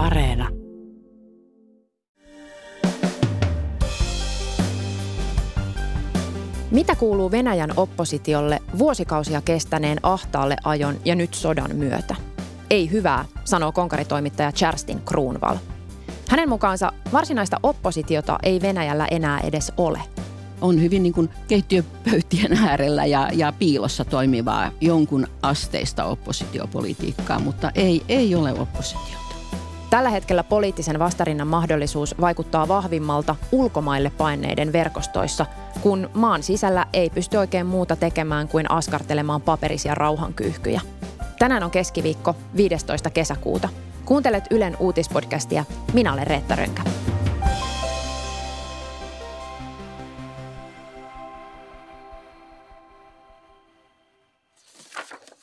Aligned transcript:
Areena. 0.00 0.48
Mitä 6.70 6.96
kuuluu 6.96 7.30
Venäjän 7.30 7.70
oppositiolle 7.76 8.62
vuosikausia 8.78 9.40
kestäneen 9.40 9.98
ahtaalle 10.02 10.56
ajon 10.64 10.96
ja 11.04 11.14
nyt 11.14 11.34
sodan 11.34 11.76
myötä? 11.76 12.16
Ei 12.70 12.90
hyvää, 12.90 13.24
sanoo 13.44 13.72
konkaritoimittaja 13.72 14.52
Cherstin 14.52 15.00
Kruunval. 15.00 15.56
Hänen 16.28 16.48
mukaansa 16.48 16.92
varsinaista 17.12 17.56
oppositiota 17.62 18.38
ei 18.42 18.62
Venäjällä 18.62 19.06
enää 19.10 19.40
edes 19.40 19.72
ole. 19.76 20.00
On 20.60 20.82
hyvin 20.82 21.02
niin 21.02 21.12
kuin 21.12 21.28
keittiöpöytien 21.48 22.52
äärellä 22.68 23.06
ja, 23.06 23.28
ja 23.32 23.52
piilossa 23.58 24.04
toimivaa 24.04 24.70
jonkun 24.80 25.26
asteista 25.42 26.04
oppositiopolitiikkaa, 26.04 27.38
mutta 27.38 27.70
ei, 27.74 28.02
ei 28.08 28.34
ole 28.34 28.52
oppositiota. 28.52 29.29
Tällä 29.90 30.10
hetkellä 30.10 30.44
poliittisen 30.44 30.98
vastarinnan 30.98 31.48
mahdollisuus 31.48 32.14
vaikuttaa 32.20 32.68
vahvimmalta 32.68 33.36
ulkomaille 33.52 34.12
paineiden 34.18 34.72
verkostoissa, 34.72 35.46
kun 35.80 36.10
maan 36.14 36.42
sisällä 36.42 36.86
ei 36.92 37.10
pysty 37.10 37.36
oikein 37.36 37.66
muuta 37.66 37.96
tekemään 37.96 38.48
kuin 38.48 38.70
askartelemaan 38.70 39.42
paperisia 39.42 39.94
rauhankyyhkyjä. 39.94 40.80
Tänään 41.38 41.62
on 41.62 41.70
keskiviikko 41.70 42.36
15. 42.56 43.10
kesäkuuta. 43.10 43.68
Kuuntelet 44.04 44.44
Ylen 44.50 44.76
uutispodcastia. 44.80 45.64
Minä 45.92 46.12
olen 46.12 46.26
Reetta 46.26 46.56
Rönkä. 46.56 46.82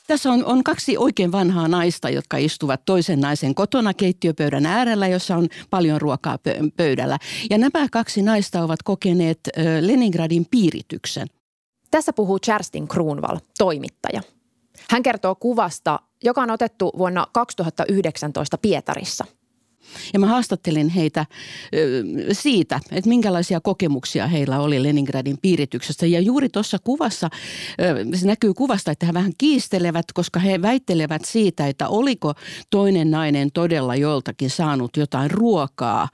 Tässä 0.08 0.32
on, 0.32 0.44
on 0.44 0.64
kaksi 0.64 0.96
oikein 0.96 1.32
vanhaa 1.32 1.68
naista, 1.68 2.10
jotka 2.10 2.36
istuvat 2.36 2.84
toisen 2.84 3.20
naisen 3.20 3.54
kotona 3.54 3.94
keittiöpöydän 3.94 4.66
äärellä, 4.66 5.08
jossa 5.08 5.36
on 5.36 5.48
paljon 5.70 6.00
ruokaa 6.00 6.38
pöydällä. 6.76 7.18
Ja 7.50 7.58
nämä 7.58 7.88
kaksi 7.92 8.22
naista 8.22 8.62
ovat 8.62 8.82
kokeneet 8.82 9.40
Leningradin 9.80 10.46
piirityksen. 10.50 11.26
Tässä 11.90 12.12
puhuu 12.12 12.38
Cherstin 12.38 12.88
Kruunval, 12.88 13.38
toimittaja. 13.58 14.20
Hän 14.90 15.02
kertoo 15.02 15.34
kuvasta, 15.34 16.00
joka 16.24 16.42
on 16.42 16.50
otettu 16.50 16.92
vuonna 16.98 17.26
2019 17.32 18.58
Pietarissa– 18.58 19.24
ja 20.12 20.18
mä 20.18 20.26
haastattelin 20.26 20.88
heitä 20.88 21.26
siitä, 22.32 22.80
että 22.92 23.08
minkälaisia 23.08 23.60
kokemuksia 23.60 24.26
heillä 24.26 24.60
oli 24.60 24.82
Leningradin 24.82 25.38
piirityksestä. 25.42 26.06
Ja 26.06 26.20
juuri 26.20 26.48
tuossa 26.48 26.78
kuvassa, 26.84 27.28
se 28.14 28.26
näkyy 28.26 28.54
kuvasta, 28.54 28.90
että 28.90 29.06
he 29.06 29.14
vähän 29.14 29.32
kiistelevät, 29.38 30.06
koska 30.14 30.40
he 30.40 30.62
väittelevät 30.62 31.24
siitä, 31.24 31.66
että 31.66 31.88
oliko 31.88 32.34
toinen 32.70 33.10
nainen 33.10 33.52
todella 33.52 33.96
joltakin 33.96 34.50
saanut 34.50 34.96
jotain 34.96 35.30
ruokaa 35.30 36.08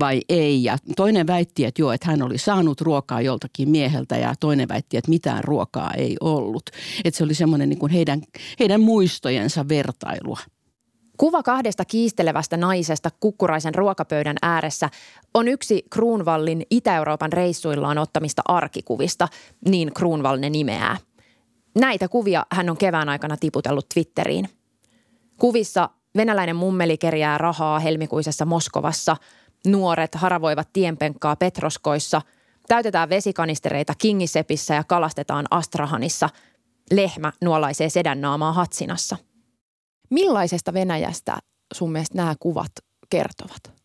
vai 0.00 0.20
ei. 0.28 0.64
Ja 0.64 0.78
toinen 0.96 1.26
väitti, 1.26 1.64
että 1.64 1.82
joo, 1.82 1.92
että 1.92 2.06
hän 2.10 2.22
oli 2.22 2.38
saanut 2.38 2.80
ruokaa 2.80 3.20
joltakin 3.20 3.68
mieheltä 3.68 4.16
ja 4.16 4.34
toinen 4.40 4.68
väitti, 4.68 4.96
että 4.96 5.10
mitään 5.10 5.44
ruokaa 5.44 5.94
ei 5.94 6.16
ollut. 6.20 6.70
Että 7.04 7.18
se 7.18 7.24
oli 7.24 7.34
semmoinen 7.34 7.68
niin 7.68 7.78
kuin 7.78 7.92
heidän, 7.92 8.22
heidän 8.60 8.80
muistojensa 8.80 9.68
vertailua. 9.68 10.38
Kuva 11.22 11.42
kahdesta 11.42 11.84
kiistelevästä 11.84 12.56
naisesta 12.56 13.10
kukkuraisen 13.20 13.74
ruokapöydän 13.74 14.36
ääressä 14.42 14.90
on 15.34 15.48
yksi 15.48 15.82
Kruunvallin 15.90 16.62
Itä-Euroopan 16.70 17.32
reissuillaan 17.32 17.98
ottamista 17.98 18.42
arkikuvista, 18.48 19.28
niin 19.68 19.94
Kruunvall 19.94 20.38
ne 20.38 20.50
nimeää. 20.50 20.96
Näitä 21.74 22.08
kuvia 22.08 22.46
hän 22.52 22.70
on 22.70 22.76
kevään 22.76 23.08
aikana 23.08 23.36
tiputellut 23.36 23.88
Twitteriin. 23.94 24.48
Kuvissa 25.38 25.90
venäläinen 26.16 26.56
mummeli 26.56 26.98
kerjää 26.98 27.38
rahaa 27.38 27.78
helmikuisessa 27.78 28.44
Moskovassa, 28.44 29.16
nuoret 29.66 30.14
haravoivat 30.14 30.68
tienpenkkaa 30.72 31.36
Petroskoissa, 31.36 32.22
täytetään 32.68 33.08
vesikanistereita 33.08 33.94
Kingisepissä 33.98 34.74
ja 34.74 34.84
kalastetaan 34.84 35.46
Astrahanissa, 35.50 36.28
lehmä 36.90 37.32
nuolaisee 37.44 37.88
sedän 37.88 38.20
naamaa 38.20 38.52
Hatsinassa– 38.52 39.16
Millaisesta 40.12 40.74
Venäjästä 40.74 41.38
sun 41.74 41.92
mielestä 41.92 42.16
nämä 42.16 42.34
kuvat 42.40 42.72
kertovat? 43.10 43.82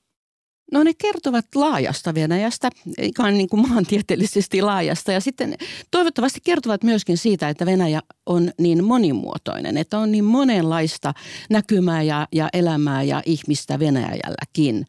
No 0.71 0.83
ne 0.83 0.93
kertovat 0.93 1.45
laajasta 1.55 2.13
Venäjästä, 2.13 2.69
ihan 2.97 3.33
niin 3.33 3.49
kuin 3.49 3.69
maantieteellisesti 3.69 4.61
laajasta. 4.61 5.11
Ja 5.11 5.21
sitten 5.21 5.55
toivottavasti 5.91 6.39
kertovat 6.43 6.83
myöskin 6.83 7.17
siitä, 7.17 7.49
että 7.49 7.65
Venäjä 7.65 8.01
on 8.27 8.51
niin 8.57 8.83
monimuotoinen, 8.83 9.77
että 9.77 9.99
on 9.99 10.11
niin 10.11 10.25
monenlaista 10.25 11.13
näkymää 11.49 12.03
ja, 12.03 12.27
ja 12.31 12.49
elämää 12.53 13.03
ja 13.03 13.21
ihmistä 13.25 13.79
Venäjälläkin. 13.79 14.85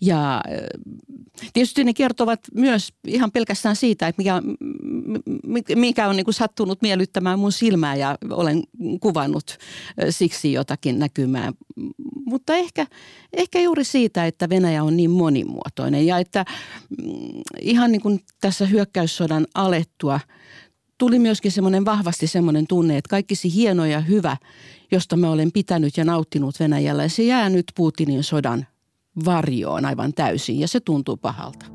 Ja 0.00 0.42
tietysti 1.52 1.84
ne 1.84 1.94
kertovat 1.94 2.40
myös 2.54 2.92
ihan 3.06 3.32
pelkästään 3.32 3.76
siitä, 3.76 4.08
että 4.08 4.22
mikä, 4.22 4.42
mikä 5.76 6.08
on 6.08 6.16
niin 6.16 6.26
sattunut 6.30 6.82
miellyttämään 6.82 7.38
mun 7.38 7.52
silmää 7.52 7.94
ja 7.94 8.18
olen 8.30 8.62
kuvannut 9.00 9.58
siksi 10.10 10.52
jotakin 10.52 10.98
näkymää. 10.98 11.52
Mutta 12.26 12.54
ehkä, 12.54 12.86
ehkä 13.32 13.60
juuri 13.60 13.84
siitä, 13.84 14.26
että 14.26 14.48
Venäjä 14.48 14.82
on 14.82 14.96
niin 14.96 15.10
monimuotoinen 15.10 16.06
ja 16.06 16.18
että 16.18 16.44
mm, 17.02 17.42
ihan 17.60 17.92
niin 17.92 18.02
kuin 18.02 18.20
tässä 18.40 18.66
hyökkäyssodan 18.66 19.46
alettua 19.54 20.20
tuli 20.98 21.18
myöskin 21.18 21.52
semmoinen 21.52 21.84
vahvasti 21.84 22.26
semmoinen 22.26 22.66
tunne, 22.66 22.96
että 22.96 23.08
kaikki 23.08 23.34
se 23.34 23.48
hieno 23.54 23.84
ja 23.84 24.00
hyvä, 24.00 24.36
josta 24.90 25.16
mä 25.16 25.30
olen 25.30 25.52
pitänyt 25.52 25.96
ja 25.96 26.04
nauttinut 26.04 26.60
Venäjällä, 26.60 27.08
se 27.08 27.22
jää 27.22 27.48
nyt 27.48 27.64
Putinin 27.76 28.24
sodan 28.24 28.66
varjoon 29.24 29.84
aivan 29.84 30.14
täysin 30.14 30.60
ja 30.60 30.68
se 30.68 30.80
tuntuu 30.80 31.16
pahalta. 31.16 31.66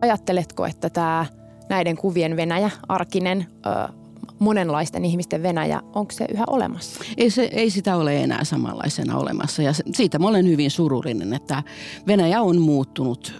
Ajatteletko, 0.00 0.66
että 0.66 0.90
tämä 0.90 1.26
näiden 1.68 1.96
kuvien 1.96 2.36
Venäjä, 2.36 2.70
arkinen, 2.88 3.46
monenlaisten 4.38 5.04
ihmisten 5.04 5.42
Venäjä, 5.42 5.80
onko 5.94 6.12
se 6.12 6.26
yhä 6.34 6.44
olemassa? 6.46 7.04
Ei, 7.16 7.30
se, 7.30 7.42
ei 7.52 7.70
sitä 7.70 7.96
ole 7.96 8.22
enää 8.22 8.44
samanlaisena 8.44 9.16
olemassa 9.16 9.62
ja 9.62 9.72
siitä 9.92 10.18
mä 10.18 10.28
olen 10.28 10.46
hyvin 10.46 10.70
surullinen, 10.70 11.34
että 11.34 11.62
Venäjä 12.06 12.42
on 12.42 12.60
muuttunut 12.60 13.34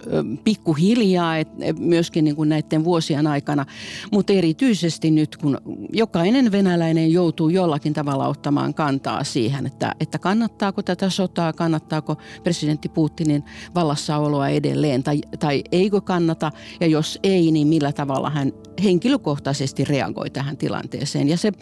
pikkuhiljaa 0.44 1.36
et, 1.36 1.48
myöskin 1.78 2.24
niin 2.24 2.36
kuin 2.36 2.48
näiden 2.48 2.84
vuosien 2.84 3.26
aikana, 3.26 3.66
mutta 4.12 4.32
erityisesti 4.32 5.10
nyt 5.10 5.36
kun 5.36 5.58
jokainen 5.92 6.52
venäläinen 6.52 7.12
joutuu 7.12 7.48
jollakin 7.48 7.92
tavalla 7.92 8.28
ottamaan 8.28 8.74
kantaa 8.74 9.24
siihen, 9.24 9.66
että, 9.66 9.94
että 10.00 10.18
kannattaako 10.18 10.82
tätä 10.82 11.10
sotaa, 11.10 11.52
kannattaako 11.52 12.16
presidentti 12.42 12.88
Putinin 12.88 13.44
vallassaoloa 13.74 14.48
edelleen 14.48 15.02
tai, 15.02 15.20
tai 15.38 15.64
eikö 15.72 16.00
kannata 16.00 16.52
ja 16.80 16.86
jos 16.86 17.18
ei, 17.22 17.50
niin 17.50 17.66
millä 17.66 17.92
tavalla 17.92 18.30
hän 18.30 18.52
henkilökohtaisesti 18.84 19.84
reagoi 19.84 20.30
tähän 20.30 20.56
tilanteeseen. 20.56 20.87
Ja 21.28 21.36
se, 21.36 21.52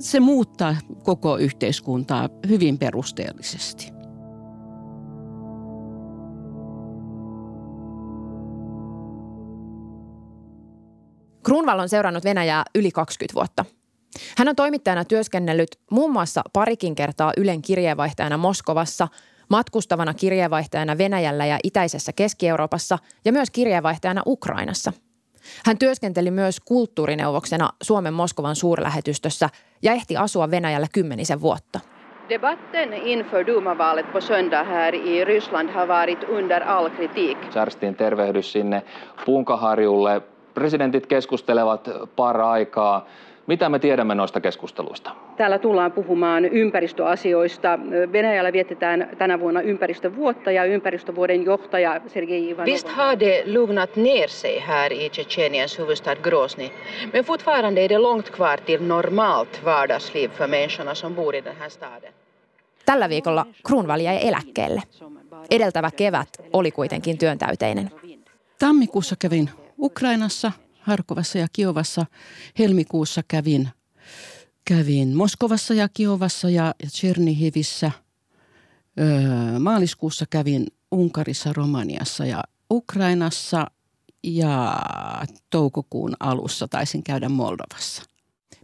se 0.00 0.20
muuttaa 0.20 0.76
koko 1.02 1.36
yhteiskuntaa 1.36 2.28
hyvin 2.48 2.78
perusteellisesti. 2.78 3.92
Kruunval 11.42 11.78
on 11.78 11.88
seurannut 11.88 12.24
Venäjää 12.24 12.64
yli 12.74 12.90
20 12.90 13.34
vuotta. 13.34 13.64
Hän 14.38 14.48
on 14.48 14.56
toimittajana 14.56 15.04
työskennellyt 15.04 15.70
muun 15.90 16.12
muassa 16.12 16.42
parikin 16.52 16.94
kertaa 16.94 17.32
Ylen 17.36 17.62
kirjeenvaihtajana 17.62 18.36
Moskovassa, 18.36 19.08
matkustavana 19.50 20.14
kirjeenvaihtajana 20.14 20.98
Venäjällä 20.98 21.46
ja 21.46 21.58
itäisessä 21.64 22.12
Keski-Euroopassa 22.12 22.98
ja 23.24 23.32
myös 23.32 23.50
kirjeenvaihtajana 23.50 24.22
Ukrainassa– 24.26 24.92
hän 25.66 25.78
työskenteli 25.78 26.30
myös 26.30 26.60
kulttuurineuvoksena 26.60 27.68
Suomen 27.82 28.14
Moskovan 28.14 28.56
suurlähetystössä 28.56 29.48
ja 29.82 29.92
ehti 29.92 30.16
asua 30.16 30.50
Venäjällä 30.50 30.86
kymmenisen 30.92 31.40
vuotta. 31.40 31.80
Debatten 32.28 32.92
inför 32.92 33.46
Duma-valet 33.46 34.12
på 34.12 34.20
söndag 34.20 34.64
här 34.64 34.94
i 34.94 35.24
Ryssland 35.24 35.70
har 35.70 35.88
varit 35.88 36.24
under 36.28 36.62
all 36.62 36.88
kritik. 36.88 37.38
Särstin 37.52 37.94
tervehdys 37.94 38.52
sinne 38.52 38.82
Punkaharjulle. 39.26 40.22
Presidentit 40.54 41.06
keskustelevat 41.06 41.88
para-aikaa. 42.16 43.06
Mitä 43.50 43.68
me 43.68 43.78
tiedämme 43.78 44.14
noista 44.14 44.40
keskusteluista? 44.40 45.10
Täällä 45.36 45.58
tullaan 45.58 45.92
puhumaan 45.92 46.44
ympäristöasioista. 46.44 47.78
Venäjällä 48.12 48.52
vietetään 48.52 49.08
tänä 49.18 49.40
vuonna 49.40 49.60
ympäristövuotta 49.60 50.50
ja 50.50 50.64
ympäristövuoden 50.64 51.44
johtaja 51.44 52.00
Sergei 52.06 52.50
Ivanov. 52.50 52.66
Visst 52.66 52.88
har 52.88 53.20
det 53.20 53.42
lugnat 53.46 53.96
ner 53.96 54.28
sig 54.28 54.58
här 54.58 54.92
i 54.92 55.10
Tjetjeniens 55.10 55.78
huvudstad 55.78 56.16
Grozny. 56.22 56.70
Men 57.12 57.24
fortfarande 57.24 57.80
är 57.80 57.88
det 57.88 57.98
långt 57.98 58.30
kvar 58.30 58.56
till 58.56 58.82
normalt 58.82 59.64
vardagsliv 59.64 60.28
för 60.28 60.48
människorna 60.48 60.94
som 60.94 61.14
bor 61.14 61.34
i 61.34 61.40
den 61.40 61.56
här 61.60 61.68
staden. 61.68 62.12
Tällä 62.86 63.08
viikolla 63.08 63.46
Kruunval 63.68 64.00
jäi 64.00 64.28
eläkkeelle. 64.28 64.82
Edeltävä 65.50 65.90
kevät 65.96 66.28
oli 66.52 66.70
kuitenkin 66.70 67.18
työntäyteinen. 67.18 67.90
Tammikuussa 68.58 69.16
kävin 69.16 69.50
Ukrainassa 69.78 70.52
Harkovassa 70.80 71.38
ja 71.38 71.46
Kiovassa 71.52 72.06
helmikuussa 72.58 73.22
kävin 73.28 73.68
Kävin 74.64 75.16
Moskovassa 75.16 75.74
ja 75.74 75.88
Kiovassa 75.88 76.50
ja 76.50 76.74
Chernihivissä. 76.86 77.90
Öö, 79.00 79.58
maaliskuussa 79.58 80.24
kävin 80.30 80.66
Unkarissa, 80.90 81.52
Romaniassa 81.52 82.26
ja 82.26 82.42
Ukrainassa 82.70 83.66
ja 84.22 84.82
toukokuun 85.50 86.16
alussa 86.20 86.68
taisin 86.68 87.02
käydä 87.02 87.28
Moldovassa. 87.28 88.02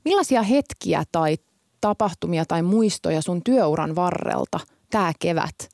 Millaisia 0.04 0.42
hetkiä 0.42 1.04
tai 1.12 1.36
tapahtumia 1.80 2.44
tai 2.44 2.62
muistoja 2.62 3.22
sun 3.22 3.42
työuran 3.44 3.96
varrelta 3.96 4.60
tämä 4.90 5.12
kevät 5.18 5.68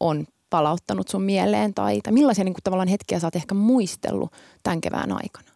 on 0.00 0.26
palauttanut 0.50 1.08
sun 1.08 1.22
mieleen? 1.22 1.74
Tai, 1.74 2.00
tai 2.00 2.12
millaisia 2.12 2.44
niin 2.44 2.54
kuin, 2.54 2.62
tavallaan 2.62 2.88
hetkiä 2.88 3.20
sä 3.20 3.26
oot 3.26 3.36
ehkä 3.36 3.54
muistellut 3.54 4.32
tämän 4.62 4.80
kevään 4.80 5.12
aikana? 5.12 5.49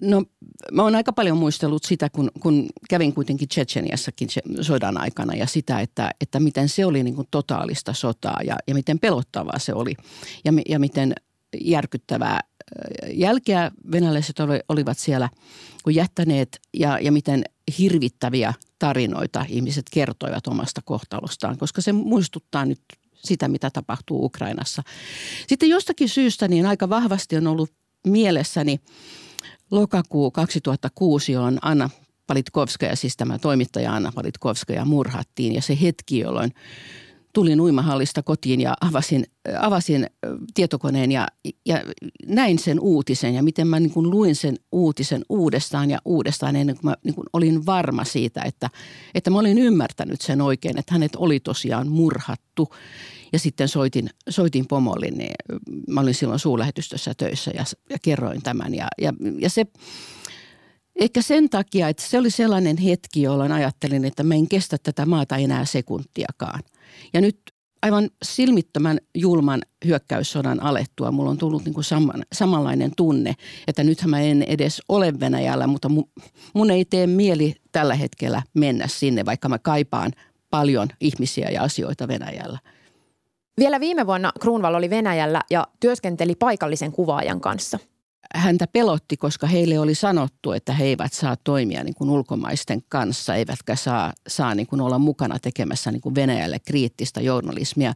No 0.00 0.24
mä 0.72 0.82
oon 0.82 0.94
aika 0.94 1.12
paljon 1.12 1.36
muistellut 1.36 1.84
sitä, 1.84 2.08
kun, 2.08 2.30
kun 2.40 2.68
kävin 2.88 3.14
kuitenkin 3.14 3.48
Tsetseniassakin 3.48 4.28
sodan 4.60 4.98
aikana 4.98 5.34
ja 5.34 5.46
sitä, 5.46 5.80
että, 5.80 6.10
että 6.20 6.40
miten 6.40 6.68
se 6.68 6.86
oli 6.86 7.02
niin 7.02 7.14
kuin 7.14 7.28
totaalista 7.30 7.92
sotaa 7.92 8.40
ja, 8.44 8.56
ja 8.66 8.74
miten 8.74 8.98
pelottavaa 8.98 9.58
se 9.58 9.74
oli 9.74 9.94
ja, 10.44 10.52
ja 10.68 10.78
miten 10.78 11.14
järkyttävää 11.60 12.40
jälkeä 13.12 13.70
venäläiset 13.92 14.36
olivat 14.68 14.98
siellä 14.98 15.28
kun 15.82 15.94
jättäneet 15.94 16.60
ja, 16.74 16.98
ja 16.98 17.12
miten 17.12 17.44
hirvittäviä 17.78 18.54
tarinoita 18.78 19.44
ihmiset 19.48 19.86
kertoivat 19.90 20.46
omasta 20.46 20.80
kohtalostaan, 20.84 21.58
koska 21.58 21.80
se 21.80 21.92
muistuttaa 21.92 22.64
nyt 22.64 22.80
sitä, 23.14 23.48
mitä 23.48 23.70
tapahtuu 23.70 24.24
Ukrainassa. 24.24 24.82
Sitten 25.46 25.68
jostakin 25.68 26.08
syystä 26.08 26.48
niin 26.48 26.66
aika 26.66 26.88
vahvasti 26.88 27.36
on 27.36 27.46
ollut 27.46 27.70
mielessäni 28.06 28.80
lokakuu 29.70 30.30
2006, 30.30 31.32
jolloin 31.32 31.58
Anna 31.62 31.90
Palitkovskaja, 32.26 32.96
siis 32.96 33.16
tämä 33.16 33.38
toimittaja 33.38 33.94
Anna 33.94 34.12
Palitkovskaja 34.14 34.84
murhattiin. 34.84 35.54
Ja 35.54 35.62
se 35.62 35.78
hetki, 35.82 36.18
jolloin 36.18 36.52
tulin 37.32 37.60
uimahallista 37.60 38.22
kotiin 38.22 38.60
ja 38.60 38.74
avasin, 38.80 39.24
avasin 39.58 40.06
tietokoneen 40.54 41.12
ja, 41.12 41.28
ja 41.66 41.80
näin 42.26 42.58
sen 42.58 42.80
uutisen 42.80 43.34
ja 43.34 43.42
miten 43.42 43.66
mä 43.66 43.80
niin 43.80 43.92
kuin 43.92 44.10
luin 44.10 44.36
sen 44.36 44.56
uutisen 44.72 45.24
uudestaan 45.28 45.90
ja 45.90 45.98
uudestaan 46.04 46.56
ennen 46.56 46.76
kuin 46.76 46.90
mä 46.90 46.94
niin 47.04 47.14
kuin 47.14 47.26
olin 47.32 47.66
varma 47.66 48.04
siitä, 48.04 48.42
että, 48.42 48.70
että 49.14 49.30
mä 49.30 49.38
olin 49.38 49.58
ymmärtänyt 49.58 50.20
sen 50.20 50.40
oikein, 50.40 50.78
että 50.78 50.94
hänet 50.94 51.16
oli 51.16 51.40
tosiaan 51.40 51.88
murhattu. 51.88 52.68
Ja 53.32 53.38
sitten 53.38 53.68
soitin, 53.68 54.10
soitin 54.28 54.66
pomolle, 54.66 55.06
niin 55.10 55.34
mä 55.88 56.00
olin 56.00 56.14
silloin 56.14 56.38
suulähetystössä 56.38 57.14
töissä 57.14 57.50
ja, 57.54 57.64
ja 57.90 57.96
kerroin 58.02 58.42
tämän 58.42 58.74
ja, 58.74 58.88
ja, 59.00 59.12
ja 59.38 59.50
se– 59.50 59.66
Ehkä 61.00 61.22
sen 61.22 61.50
takia, 61.50 61.88
että 61.88 62.02
se 62.02 62.18
oli 62.18 62.30
sellainen 62.30 62.76
hetki, 62.76 63.22
jolloin 63.22 63.52
ajattelin, 63.52 64.04
että 64.04 64.22
mä 64.22 64.34
en 64.34 64.48
kestä 64.48 64.76
tätä 64.82 65.06
maata 65.06 65.36
enää 65.36 65.64
sekuntiakaan. 65.64 66.60
Ja 67.12 67.20
nyt 67.20 67.40
aivan 67.82 68.10
silmittömän 68.22 68.98
julman 69.14 69.62
hyökkäyssodan 69.84 70.62
alettua 70.62 71.10
mulla 71.10 71.30
on 71.30 71.38
tullut 71.38 71.64
niin 71.64 71.74
kuin 71.74 71.84
saman, 71.84 72.22
samanlainen 72.32 72.92
tunne, 72.96 73.34
että 73.66 73.84
nythän 73.84 74.10
mä 74.10 74.20
en 74.20 74.42
edes 74.42 74.82
ole 74.88 75.20
Venäjällä, 75.20 75.66
mutta 75.66 75.88
mun, 75.88 76.08
mun 76.54 76.70
ei 76.70 76.84
tee 76.84 77.06
mieli 77.06 77.54
tällä 77.72 77.94
hetkellä 77.94 78.42
mennä 78.54 78.86
sinne, 78.88 79.24
vaikka 79.24 79.48
mä 79.48 79.58
kaipaan 79.58 80.12
paljon 80.50 80.88
ihmisiä 81.00 81.50
ja 81.50 81.62
asioita 81.62 82.08
Venäjällä. 82.08 82.58
Vielä 83.58 83.80
viime 83.80 84.06
vuonna 84.06 84.32
Kruunval 84.40 84.74
oli 84.74 84.90
Venäjällä 84.90 85.42
ja 85.50 85.68
työskenteli 85.80 86.34
paikallisen 86.34 86.92
kuvaajan 86.92 87.40
kanssa– 87.40 87.78
häntä 88.34 88.66
pelotti, 88.66 89.16
koska 89.16 89.46
heille 89.46 89.78
oli 89.78 89.94
sanottu, 89.94 90.52
että 90.52 90.72
he 90.72 90.84
eivät 90.84 91.12
saa 91.12 91.36
toimia 91.44 91.84
niin 91.84 91.94
kuin 91.94 92.10
ulkomaisten 92.10 92.82
kanssa, 92.88 93.34
eivätkä 93.34 93.76
saa, 93.76 94.12
saa 94.28 94.54
niin 94.54 94.66
kuin 94.66 94.80
olla 94.80 94.98
mukana 94.98 95.38
tekemässä 95.38 95.90
niin 95.90 96.00
kuin 96.00 96.14
Venäjälle 96.14 96.58
kriittistä 96.58 97.20
journalismia. 97.20 97.92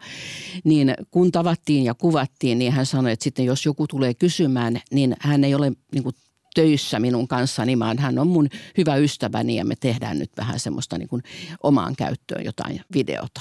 Niin 0.64 0.94
kun 1.10 1.32
tavattiin 1.32 1.84
ja 1.84 1.94
kuvattiin, 1.94 2.58
niin 2.58 2.72
hän 2.72 2.86
sanoi, 2.86 3.12
että 3.12 3.24
sitten 3.24 3.44
jos 3.44 3.66
joku 3.66 3.86
tulee 3.86 4.14
kysymään, 4.14 4.80
niin 4.90 5.16
hän 5.20 5.44
ei 5.44 5.54
ole 5.54 5.72
niin 5.94 6.02
kuin 6.02 6.14
töissä 6.54 7.00
minun 7.00 7.28
kanssani, 7.28 7.78
vaan 7.78 7.98
hän 7.98 8.18
on 8.18 8.28
mun 8.28 8.48
hyvä 8.78 8.96
ystäväni 8.96 9.56
ja 9.56 9.64
me 9.64 9.74
tehdään 9.80 10.18
nyt 10.18 10.30
vähän 10.36 10.60
semmoista 10.60 10.98
niin 10.98 11.08
kuin 11.08 11.22
omaan 11.62 11.96
käyttöön 11.96 12.44
jotain 12.44 12.80
videota. 12.94 13.40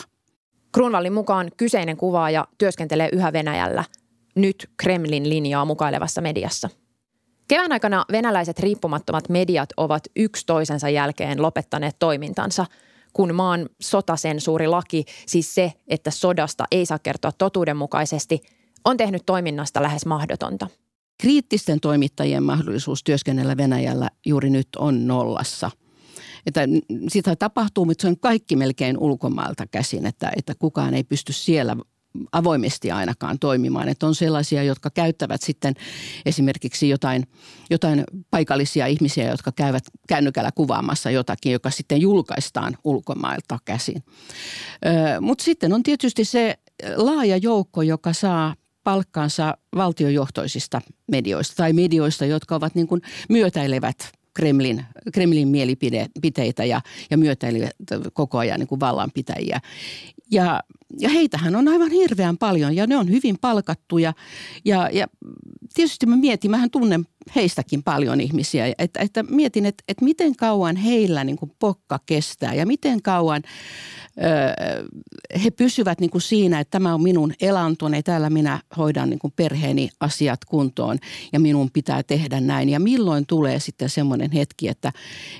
Kruunvallin 0.71 1.13
mukaan 1.13 1.51
kyseinen 1.57 1.97
kuvaaja 1.97 2.47
työskentelee 2.57 3.09
yhä 3.11 3.33
Venäjällä, 3.33 3.83
nyt 4.35 4.69
Kremlin 4.77 5.29
linjaa 5.29 5.65
mukailevassa 5.65 6.21
mediassa– 6.21 6.69
Kevään 7.47 7.71
aikana 7.71 8.05
venäläiset 8.11 8.59
riippumattomat 8.59 9.29
mediat 9.29 9.69
ovat 9.77 10.03
yksi 10.15 10.45
toisensa 10.45 10.89
jälkeen 10.89 11.41
lopettaneet 11.41 11.95
toimintansa, 11.99 12.65
kun 13.13 13.35
maan 13.35 13.69
sotasensuurilaki, 13.81 15.05
siis 15.27 15.55
se, 15.55 15.73
että 15.87 16.11
sodasta 16.11 16.65
ei 16.71 16.85
saa 16.85 16.99
kertoa 16.99 17.31
totuudenmukaisesti, 17.31 18.41
on 18.85 18.97
tehnyt 18.97 19.23
toiminnasta 19.25 19.83
lähes 19.83 20.05
mahdotonta. 20.05 20.67
Kriittisten 21.21 21.79
toimittajien 21.79 22.43
mahdollisuus 22.43 23.03
työskennellä 23.03 23.57
Venäjällä 23.57 24.09
juuri 24.25 24.49
nyt 24.49 24.67
on 24.77 25.07
nollassa– 25.07 25.71
että 26.45 26.61
sitä 27.07 27.35
tapahtuu, 27.35 27.85
mutta 27.85 28.01
se 28.01 28.07
on 28.07 28.19
kaikki 28.19 28.55
melkein 28.55 28.97
ulkomailta 28.97 29.67
käsin, 29.67 30.05
että, 30.05 30.31
että 30.37 30.53
kukaan 30.59 30.93
ei 30.93 31.03
pysty 31.03 31.33
siellä 31.33 31.77
avoimesti 32.31 32.91
ainakaan 32.91 33.39
toimimaan. 33.39 33.89
Että 33.89 34.07
on 34.07 34.15
sellaisia, 34.15 34.63
jotka 34.63 34.89
käyttävät 34.89 35.41
sitten 35.41 35.73
esimerkiksi 36.25 36.89
jotain, 36.89 37.27
jotain 37.69 38.03
paikallisia 38.31 38.87
ihmisiä, 38.87 39.29
jotka 39.29 39.51
käyvät 39.51 39.83
kännykällä 40.07 40.51
kuvaamassa 40.55 41.11
jotakin, 41.11 41.51
joka 41.51 41.69
sitten 41.69 42.01
julkaistaan 42.01 42.77
ulkomailta 42.83 43.59
käsin. 43.65 44.03
Mutta 45.21 45.43
sitten 45.43 45.73
on 45.73 45.83
tietysti 45.83 46.25
se 46.25 46.55
laaja 46.95 47.37
joukko, 47.37 47.81
joka 47.81 48.13
saa 48.13 48.55
palkkaansa 48.83 49.57
valtiojohtoisista 49.75 50.81
medioista 51.11 51.55
tai 51.55 51.73
medioista, 51.73 52.25
jotka 52.25 52.55
ovat 52.55 52.75
niin 52.75 52.87
kuin 52.87 53.01
myötäilevät 53.29 54.11
Kremlin, 54.33 54.85
Kremlin 55.13 55.47
mielipiteitä 55.47 56.65
ja, 56.65 56.81
ja 57.11 57.17
myötäilevät 57.17 57.71
koko 58.13 58.37
ajan 58.37 58.59
niin 58.59 58.67
kuin 58.67 58.79
vallanpitäjiä. 58.79 59.59
Ja, 60.33 60.59
ja 60.99 61.09
heitähän 61.09 61.55
on 61.55 61.67
aivan 61.67 61.91
hirveän 61.91 62.37
paljon 62.37 62.75
ja 62.75 62.87
ne 62.87 62.97
on 62.97 63.09
hyvin 63.09 63.37
palkattuja. 63.41 64.13
Ja, 64.65 64.89
ja 64.93 65.07
tietysti 65.73 66.05
mä 66.05 66.17
mietin, 66.17 66.51
mähän 66.51 66.71
tunnen 66.71 67.05
heistäkin 67.35 67.83
paljon 67.83 68.21
ihmisiä, 68.21 68.73
että, 68.77 68.99
että 68.99 69.23
mietin, 69.23 69.65
että, 69.65 69.83
että 69.87 70.05
miten 70.05 70.35
kauan 70.35 70.75
heillä 70.75 71.23
niin 71.23 71.37
kuin 71.37 71.51
pokka 71.59 71.99
kestää 72.05 72.53
ja 72.53 72.65
miten 72.65 73.01
kauan 73.01 73.41
ö, 74.17 75.39
he 75.43 75.51
pysyvät 75.51 75.99
niin 75.99 76.09
kuin 76.09 76.21
siinä, 76.21 76.59
että 76.59 76.71
tämä 76.71 76.93
on 76.93 77.03
minun 77.03 77.33
elantoni, 77.41 78.03
täällä 78.03 78.29
minä 78.29 78.59
hoidan 78.77 79.09
niin 79.09 79.19
kuin 79.19 79.33
perheeni 79.35 79.89
asiat 79.99 80.45
kuntoon 80.45 80.97
ja 81.33 81.39
minun 81.39 81.69
pitää 81.73 82.03
tehdä 82.03 82.41
näin. 82.41 82.69
Ja 82.69 82.79
milloin 82.79 83.25
tulee 83.25 83.59
sitten 83.59 83.89
semmoinen 83.89 84.31
hetki, 84.31 84.67
että, 84.67 84.91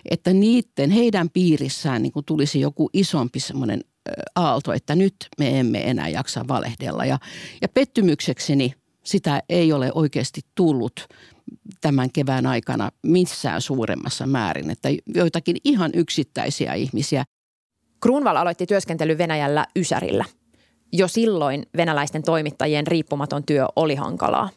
että 0.09 0.33
niiden, 0.33 0.91
heidän 0.91 1.29
piirissään 1.29 2.01
niin 2.01 2.11
kuin 2.11 2.25
tulisi 2.25 2.59
joku 2.59 2.89
isompi 2.93 3.39
semmoinen 3.39 3.83
aalto, 4.35 4.73
että 4.73 4.95
nyt 4.95 5.15
me 5.37 5.59
emme 5.59 5.89
enää 5.89 6.09
jaksa 6.09 6.45
valehdella. 6.47 7.05
Ja, 7.05 7.19
ja 7.61 7.69
pettymyksekseni 7.69 8.73
sitä 9.03 9.43
ei 9.49 9.73
ole 9.73 9.91
oikeasti 9.95 10.41
tullut 10.55 11.07
tämän 11.81 12.11
kevään 12.11 12.45
aikana 12.45 12.91
missään 13.03 13.61
suuremmassa 13.61 14.27
määrin, 14.27 14.69
että 14.69 14.89
joitakin 15.15 15.57
ihan 15.63 15.91
yksittäisiä 15.93 16.73
ihmisiä. 16.73 17.23
Kruunval 18.01 18.35
aloitti 18.35 18.65
työskentely 18.65 19.17
Venäjällä 19.17 19.65
Ysärillä. 19.75 20.25
Jo 20.93 21.07
silloin 21.07 21.65
venäläisten 21.77 22.23
toimittajien 22.23 22.87
riippumaton 22.87 23.43
työ 23.43 23.65
oli 23.75 23.95
hankalaa. 23.95 24.49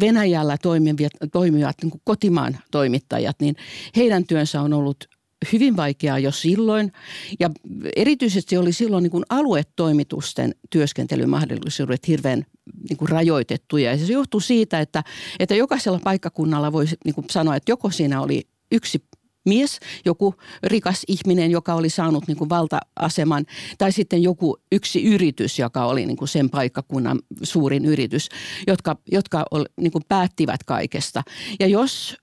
Venäjällä 0.00 0.56
toimivat, 0.62 1.12
toimivat 1.32 1.76
niin 1.82 2.00
kotimaan 2.04 2.58
toimittajat, 2.70 3.36
niin 3.40 3.56
heidän 3.96 4.26
työnsä 4.26 4.60
on 4.62 4.72
ollut 4.72 5.08
hyvin 5.52 5.76
vaikeaa 5.76 6.18
jo 6.18 6.32
silloin. 6.32 6.92
Ja 7.40 7.50
erityisesti 7.96 8.56
oli 8.56 8.72
silloin 8.72 9.02
niin 9.02 9.10
kuin 9.10 9.24
aluetoimitusten 9.28 10.54
työskentelymahdollisuudet 10.70 12.08
hirveän 12.08 12.46
niin 12.88 12.96
kuin 12.96 13.08
rajoitettuja. 13.08 13.90
Ja 13.90 14.06
se 14.06 14.12
johtuu 14.12 14.40
siitä, 14.40 14.80
että, 14.80 15.04
että 15.38 15.54
jokaisella 15.54 16.00
paikkakunnalla 16.04 16.72
voisi 16.72 16.96
niin 17.04 17.14
kuin 17.14 17.26
sanoa, 17.30 17.56
että 17.56 17.72
joko 17.72 17.90
siinä 17.90 18.22
oli 18.22 18.42
yksi 18.72 19.04
mies, 19.44 19.78
joku 20.04 20.34
rikas 20.62 21.02
ihminen, 21.08 21.50
joka 21.50 21.74
oli 21.74 21.90
saanut 21.90 22.26
niin 22.26 22.36
kuin 22.36 22.50
valta-aseman, 22.50 23.46
tai 23.78 23.92
sitten 23.92 24.22
joku 24.22 24.56
yksi 24.72 25.04
yritys, 25.04 25.58
joka 25.58 25.86
oli 25.86 26.06
niin 26.06 26.16
kuin 26.16 26.28
sen 26.28 26.50
paikkakunnan 26.50 27.18
suurin 27.42 27.84
yritys, 27.84 28.28
jotka, 28.66 28.96
jotka 29.12 29.44
niin 29.80 29.92
kuin 29.92 30.04
päättivät 30.08 30.64
kaikesta. 30.64 31.22
Ja 31.60 31.66
jos 31.66 32.16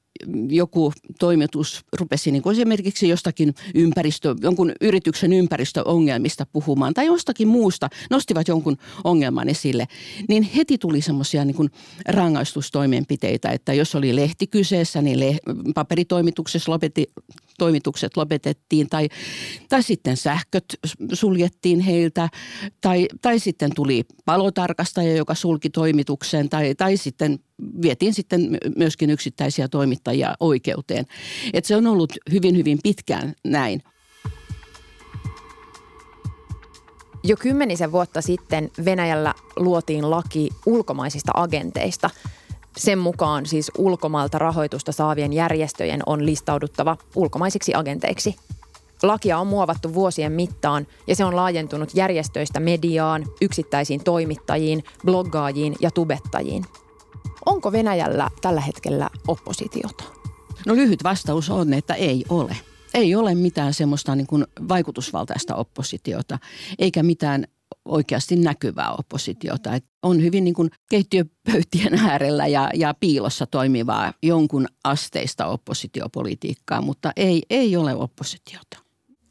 joku 0.50 0.94
toimitus 1.20 1.86
rupesi 2.00 2.32
niin 2.32 2.42
kuin 2.42 2.54
esimerkiksi 2.54 3.10
jostakin 3.10 3.54
ympäristö, 3.76 4.36
jonkun 4.42 4.72
yrityksen 4.82 5.34
ympäristöongelmista 5.34 6.46
puhumaan 6.52 6.94
tai 6.94 7.06
jostakin 7.06 7.48
muusta, 7.48 7.90
nostivat 8.10 8.48
jonkun 8.48 8.78
ongelman 9.04 9.50
esille, 9.50 9.88
niin 10.30 10.44
heti 10.44 10.78
tuli 10.78 11.02
semmoisia 11.02 11.46
niin 11.46 11.70
rangaistustoimenpiteitä, 12.08 13.50
että 13.50 13.74
jos 13.74 13.96
oli 13.96 14.16
lehti 14.16 14.48
kyseessä, 14.48 15.02
niin 15.02 15.20
le- 15.20 15.38
paperitoimituksessa 15.76 16.72
lopetti 16.72 17.12
toimitukset 17.60 18.18
lopetettiin 18.18 18.90
tai, 18.90 19.10
tai 19.70 19.84
sitten 19.84 20.18
sähköt 20.18 20.66
suljettiin 21.14 21.80
heiltä 21.80 22.30
tai, 22.82 23.08
tai 23.22 23.40
sitten 23.40 23.72
tuli 23.76 24.06
palotarkastaja, 24.26 25.16
joka 25.16 25.36
sulki 25.36 25.70
toimituksen 25.70 26.50
tai, 26.50 26.76
tai 26.76 26.98
sitten 26.98 27.40
vietiin 27.82 28.14
sitten 28.14 28.58
myöskin 28.76 29.10
yksittäisiä 29.10 29.68
toimittajia 29.68 30.36
oikeuteen. 30.40 31.06
Et 31.54 31.66
se 31.66 31.76
on 31.76 31.88
ollut 31.88 32.14
hyvin, 32.32 32.58
hyvin 32.58 32.80
pitkään 32.84 33.34
näin. 33.44 33.84
Jo 37.24 37.38
kymmenisen 37.38 37.92
vuotta 37.92 38.22
sitten 38.22 38.72
Venäjällä 38.86 39.34
luotiin 39.56 40.10
laki 40.12 40.50
ulkomaisista 40.66 41.32
agenteista. 41.36 42.10
Sen 42.80 43.00
mukaan 43.00 43.46
siis 43.46 43.72
ulkomailta 43.78 44.40
rahoitusta 44.40 44.92
saavien 44.92 45.34
järjestöjen 45.34 46.02
on 46.06 46.26
listauduttava 46.26 46.98
ulkomaisiksi 47.16 47.74
agenteiksi. 47.76 48.36
Lakia 49.04 49.40
on 49.40 49.48
muovattu 49.48 49.94
vuosien 49.94 50.32
mittaan 50.32 50.88
ja 51.08 51.16
se 51.16 51.26
on 51.26 51.36
laajentunut 51.36 51.90
järjestöistä 51.94 52.60
mediaan, 52.60 53.26
yksittäisiin 53.42 54.04
toimittajiin, 54.04 54.84
bloggaajiin 55.06 55.76
ja 55.80 55.92
tubettajiin. 55.92 56.66
Onko 57.46 57.72
Venäjällä 57.72 58.30
tällä 58.42 58.62
hetkellä 58.62 59.10
oppositiota? 59.28 60.04
No 60.66 60.76
lyhyt 60.76 61.04
vastaus 61.04 61.50
on, 61.50 61.74
että 61.74 61.94
ei 61.94 62.26
ole 62.30 62.56
ei 62.94 63.16
ole 63.16 63.36
mitään 63.36 63.74
semmoista 63.74 64.16
niin 64.16 64.28
kuin 64.28 64.46
vaikutusvaltaista 64.70 65.56
oppositiota, 65.56 66.40
eikä 66.80 67.04
mitään 67.04 67.48
oikeasti 67.86 68.36
näkyvää 68.36 68.92
oppositiota. 68.92 69.76
Et 69.76 69.86
on 70.04 70.24
hyvin 70.24 70.44
niin 70.44 70.54
kuin 70.54 70.70
keittiöpöytien 70.90 71.94
äärellä 72.10 72.48
ja, 72.48 72.70
ja 72.74 72.94
piilossa 73.00 73.46
toimivaa 73.46 74.14
jonkun 74.24 74.68
asteista 74.84 75.46
oppositiopolitiikkaa, 75.46 76.82
mutta 76.82 77.12
ei, 77.16 77.44
ei 77.50 77.76
ole 77.76 77.96
oppositiota. 77.96 78.78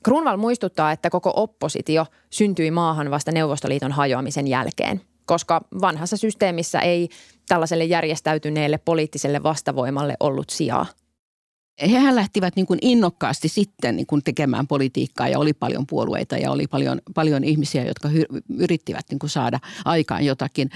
Grunwald 0.05 0.37
muistuttaa, 0.37 0.93
että 0.93 1.11
koko 1.11 1.33
oppositio 1.37 2.07
syntyi 2.31 2.71
maahan 2.71 3.11
vasta 3.11 3.33
Neuvostoliiton 3.33 3.93
hajoamisen 3.93 4.47
jälkeen, 4.47 5.01
koska 5.27 5.61
vanhassa 5.81 6.17
systeemissä 6.17 6.81
ei 6.81 7.09
tällaiselle 7.49 7.85
järjestäytyneelle 7.85 8.79
poliittiselle 8.79 9.43
vastavoimalle 9.43 10.17
ollut 10.21 10.51
sijaa 10.51 10.87
hehän 11.81 12.15
lähtivät 12.15 12.57
niin 12.57 12.67
kuin 12.67 12.79
innokkaasti 12.83 13.49
sitten 13.49 13.97
niin 13.97 14.07
kuin 14.07 14.23
tekemään 14.25 14.67
politiikkaa 14.67 15.29
ja 15.29 15.39
oli 15.39 15.53
paljon 15.53 15.87
puolueita 15.87 16.37
ja 16.39 16.51
oli 16.51 16.67
paljon, 16.67 17.01
paljon 17.15 17.45
ihmisiä, 17.45 17.85
jotka 17.85 18.09
hy- 18.09 18.43
yrittivät 18.59 19.07
niin 19.11 19.19
kuin 19.19 19.31
saada 19.31 19.61
aikaan 19.85 20.25
jotakin. 20.25 20.71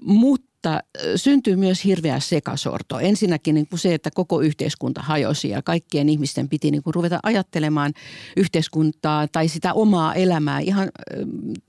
Mutta 0.00 0.48
mutta 0.68 0.82
syntyy 1.16 1.56
myös 1.56 1.84
hirveä 1.84 2.20
sekasorto. 2.20 2.98
Ensinnäkin 2.98 3.54
niin 3.54 3.66
kuin 3.68 3.78
se, 3.78 3.94
että 3.94 4.10
koko 4.10 4.40
yhteiskunta 4.40 5.02
hajosi 5.02 5.48
ja 5.48 5.62
kaikkien 5.62 6.08
ihmisten 6.08 6.48
piti 6.48 6.70
niin 6.70 6.82
kuin 6.82 6.94
ruveta 6.94 7.20
ajattelemaan 7.22 7.92
yhteiskuntaa 8.36 9.28
tai 9.28 9.48
sitä 9.48 9.72
omaa 9.72 10.14
elämää 10.14 10.60
ihan 10.60 10.88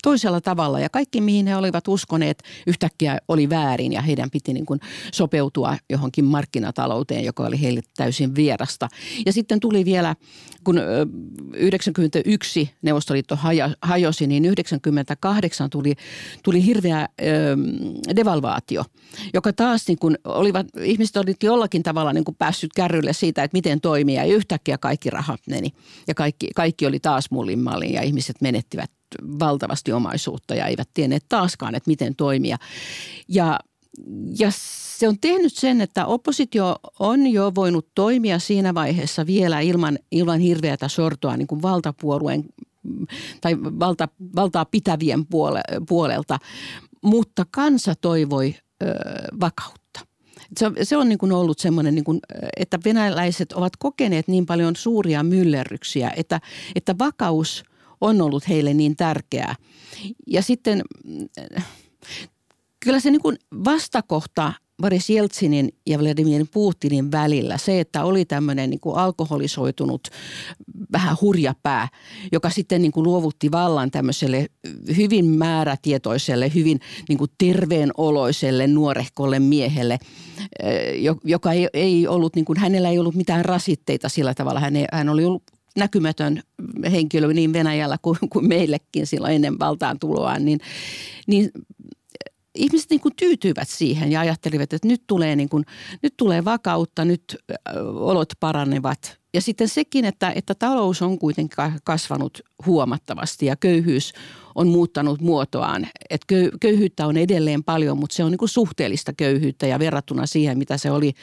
toisella 0.03 0.41
tavalla. 0.41 0.79
Ja 0.79 0.89
kaikki, 0.89 1.22
mihin 1.22 1.48
he 1.48 1.56
olivat 1.56 1.88
uskoneet, 1.88 2.44
yhtäkkiä 2.68 3.18
oli 3.27 3.50
väärin 3.50 3.94
ja 3.94 4.01
heidän 4.01 4.29
piti 4.29 4.53
niin 4.53 4.65
kuin 4.65 4.79
sopeutua 5.13 5.77
johonkin 5.89 6.25
markkinatalouteen, 6.25 7.25
joka 7.25 7.44
oli 7.44 7.62
heille 7.62 7.82
täysin 7.98 8.36
vierasta. 8.36 8.89
Ja 9.25 9.34
sitten 9.34 9.60
tuli 9.60 9.86
vielä, 9.86 10.15
kun 10.63 10.82
91 11.53 12.72
Neuvostoliitto 12.82 13.38
hajosi, 13.82 14.27
niin 14.27 14.46
98 14.46 15.70
tuli, 15.70 15.94
tuli 16.44 16.65
hirveä 16.65 17.10
devalvaatio 18.15 18.60
valtio, 18.60 18.86
joka 19.34 19.53
taas 19.53 19.88
niin 19.88 20.00
kuin 20.00 20.17
olivat, 20.24 20.67
ihmiset 20.84 21.17
olivat 21.17 21.43
jollakin 21.43 21.84
tavalla 21.84 22.13
niin 22.13 22.24
kuin 22.24 22.36
päässyt 22.36 22.74
kärrylle 22.75 23.13
siitä, 23.13 23.43
että 23.43 23.58
miten 23.58 23.81
toimii 23.81 24.15
ja 24.15 24.24
yhtäkkiä 24.24 24.77
kaikki 24.77 25.10
rahat 25.10 25.39
meni 25.50 25.74
ja 26.08 26.15
kaikki, 26.15 26.48
kaikki 26.55 26.86
oli 26.86 27.00
taas 27.00 27.31
mullin 27.31 27.93
ja 27.93 28.01
ihmiset 28.01 28.41
menettivät 28.41 28.91
valtavasti 29.39 29.91
omaisuutta 29.91 30.55
ja 30.55 30.67
eivät 30.67 30.89
tienneet 30.93 31.25
taaskaan, 31.29 31.75
että 31.75 31.89
miten 31.89 32.15
toimia. 32.15 32.58
Ja, 33.27 33.60
ja 34.39 34.51
se 35.00 35.08
on 35.08 35.19
tehnyt 35.22 35.53
sen, 35.53 35.81
että 35.81 36.05
oppositio 36.05 36.75
on 37.00 37.27
jo 37.27 37.51
voinut 37.55 37.88
toimia 37.96 38.39
siinä 38.39 38.74
vaiheessa 38.74 39.25
vielä 39.25 39.60
ilman, 39.60 40.00
ilman 40.12 40.39
hirveätä 40.39 40.88
sortoa 40.88 41.38
niin 41.38 41.48
kuin 41.48 41.62
valtapuolueen 41.62 42.46
tai 43.41 43.58
valta, 43.62 44.08
valtaa 44.36 44.65
pitävien 44.65 45.25
puole, 45.25 45.62
puolelta, 45.88 46.39
mutta 47.03 47.46
kansa 47.51 47.96
toivoi 47.96 48.55
vakautta. 49.39 50.00
Se 50.57 50.65
on, 50.65 50.75
se 50.83 50.98
on 50.98 51.09
niin 51.09 51.17
kuin 51.17 51.31
ollut 51.31 51.59
semmoinen, 51.59 51.95
niin 51.95 52.03
kuin, 52.03 52.19
että 52.57 52.79
venäläiset 52.86 53.51
ovat 53.51 53.77
kokeneet 53.77 54.27
niin 54.27 54.45
paljon 54.45 54.75
suuria 54.75 55.24
myllerryksiä, 55.24 56.12
että, 56.15 56.41
että 56.75 56.95
vakaus 57.00 57.63
on 58.01 58.21
ollut 58.21 58.48
heille 58.48 58.74
niin 58.74 58.95
tärkeää. 58.95 59.55
Ja 60.27 60.41
sitten 60.41 60.81
kyllä 62.79 63.00
se 63.00 63.12
niin 63.12 63.21
kuin 63.21 63.38
vastakohta 63.65 64.53
Boris 64.81 65.09
Jeltsinin 65.09 65.69
ja 65.88 66.00
Vladimir 66.00 66.45
Putinin 66.53 67.12
välillä 67.12 67.57
se, 67.57 67.79
että 67.79 68.03
oli 68.03 68.25
tämmöinen 68.25 68.69
niin 68.69 68.79
kuin 68.79 68.98
alkoholisoitunut 68.98 70.07
vähän 70.91 71.17
hurjapää, 71.21 71.88
joka 72.31 72.50
sitten 72.50 72.81
niin 72.81 72.91
kuin 72.91 73.03
luovutti 73.03 73.51
vallan 73.51 73.91
tämmöiselle 73.91 74.48
hyvin 74.98 75.25
määrätietoiselle, 75.25 76.51
hyvin 76.55 76.79
niin 77.09 77.17
kuin 77.17 77.31
terveenoloiselle 77.38 78.67
nuorehkolle 78.67 79.39
miehelle, 79.39 79.98
eh, 80.63 81.01
joka 81.24 81.51
ei, 81.51 81.67
ei 81.74 82.07
ollut, 82.07 82.36
niin 82.36 82.45
kuin, 82.45 82.59
hänellä 82.59 82.89
ei 82.89 83.00
ollut 83.00 83.15
mitään 83.15 83.45
rasitteita 83.45 84.09
sillä 84.09 84.33
tavalla. 84.33 84.59
Hän, 84.59 84.75
ei, 84.75 84.86
hän 84.93 85.09
oli 85.09 85.25
ollut 85.25 85.43
näkymätön 85.75 86.43
henkilö 86.91 87.33
niin 87.33 87.53
Venäjällä 87.53 87.98
kuin, 88.01 88.17
kuin 88.29 88.48
meillekin 88.48 89.07
silloin 89.07 89.33
ennen 89.33 89.59
valtaan 89.59 90.00
tuloaan, 90.00 90.45
niin, 90.45 90.59
niin 91.27 91.51
ihmiset 92.60 92.89
niin 92.89 93.01
kuin 93.01 93.16
tyytyivät 93.16 93.70
siihen 93.70 94.12
ja 94.12 94.20
ajattelivat, 94.20 94.74
että 94.74 94.88
nyt 94.88 95.04
tulee, 95.08 95.36
niin 95.36 95.50
kuin, 95.50 95.66
nyt 96.04 96.13
tulee 96.18 96.46
vakautta, 96.46 97.06
nyt 97.06 97.38
olot 97.96 98.34
paranevat. 98.39 99.20
Ja 99.34 99.42
sitten 99.42 99.68
sekin, 99.68 100.06
että, 100.06 100.32
että 100.36 100.56
talous 100.56 101.01
on 101.01 101.20
kuitenkin 101.20 101.58
kasvanut 101.84 102.42
huomattavasti 102.66 103.46
ja 103.46 103.56
köyhyys 103.56 104.13
on 104.56 104.68
muuttanut 104.68 105.22
muotoaan. 105.22 105.88
Että 106.10 106.36
köyhyyttä 106.60 107.08
on 107.08 107.18
edelleen 107.18 107.63
paljon, 107.63 107.98
mutta 107.98 108.16
se 108.16 108.24
on 108.24 108.32
niin 108.32 108.39
kuin 108.39 108.50
suhteellista 108.50 109.13
köyhyyttä 109.13 109.68
ja 109.68 109.80
verrattuna 109.80 110.25
siihen, 110.25 110.58
mitä 110.58 110.78
se 110.78 110.92
oli 110.92 111.13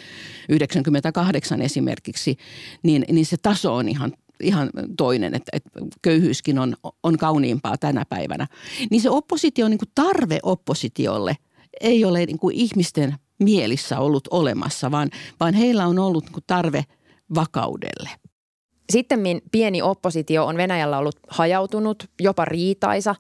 98 0.49 1.62
esimerkiksi, 1.62 2.37
niin, 2.83 3.05
niin 3.12 3.26
se 3.26 3.37
taso 3.37 3.75
on 3.75 3.88
ihan 3.88 4.12
ihan 4.40 4.71
toinen, 4.97 5.35
että, 5.35 5.50
että 5.52 5.71
köyhyyskin 6.02 6.59
on, 6.59 6.76
on 7.02 7.19
kauniimpaa 7.19 7.78
tänä 7.78 8.05
päivänä. 8.09 8.47
Niin 8.90 9.02
se 9.02 9.11
oppositio, 9.11 9.69
niin 9.69 9.78
kuin 9.78 9.90
tarve 9.95 10.38
oppositiolle 10.43 11.37
ei 11.81 12.05
ole 12.05 12.26
niin 12.26 12.38
kuin 12.38 12.55
ihmisten 12.55 13.14
mielissä 13.38 13.99
ollut 13.99 14.28
olemassa, 14.31 14.90
vaan, 14.90 15.11
vaan 15.40 15.55
heillä 15.55 15.87
on 15.87 15.99
ollut 15.99 16.25
niin 16.25 16.33
kuin 16.33 16.45
tarve 16.47 16.85
vakaudelle. 17.35 18.11
Sitten 18.93 19.21
pieni 19.52 19.83
oppositio 19.83 20.47
on 20.47 20.57
Venäjällä 20.57 20.99
ollut 20.99 21.16
hajautunut, 21.28 22.05
jopa 22.21 22.45
riitaisa, 22.45 23.14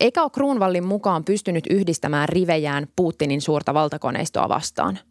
eikä 0.00 0.22
ole 0.22 0.30
Kruunvallin 0.30 0.84
mukaan 0.84 1.24
pystynyt 1.24 1.64
yhdistämään 1.70 2.28
rivejään 2.28 2.86
Putinin 2.96 3.40
suurta 3.40 3.74
valtakoneistoa 3.74 4.48
vastaan– 4.48 4.98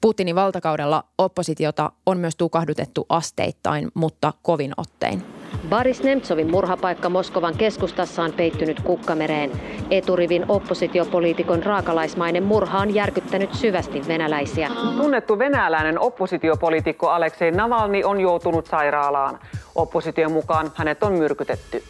Putinin 0.00 0.34
valtakaudella 0.34 1.04
oppositiota 1.18 1.92
on 2.06 2.18
myös 2.18 2.36
tukahdutettu 2.36 3.06
asteittain, 3.08 3.88
mutta 3.94 4.32
kovin 4.42 4.72
ottein. 4.76 5.22
Boris 5.68 6.02
Nemtsovin 6.02 6.50
murhapaikka 6.50 7.08
Moskovan 7.08 7.56
keskustassa 7.56 8.22
on 8.22 8.32
peittynyt 8.32 8.80
kukkamereen. 8.80 9.50
Eturivin 9.90 10.44
oppositiopoliitikon 10.48 11.62
raakalaismainen 11.62 12.42
murha 12.42 12.78
on 12.78 12.94
järkyttänyt 12.94 13.54
syvästi 13.54 14.08
venäläisiä. 14.08 14.70
Tunnettu 14.96 15.38
venäläinen 15.38 16.00
oppositiopoliitikko 16.00 17.08
Aleksei 17.08 17.50
Navalny 17.50 18.02
on 18.04 18.20
joutunut 18.20 18.66
sairaalaan. 18.66 19.38
Opposition 19.74 20.32
mukaan 20.32 20.72
hänet 20.74 21.02
on 21.02 21.12
myrkytetty. 21.12 21.82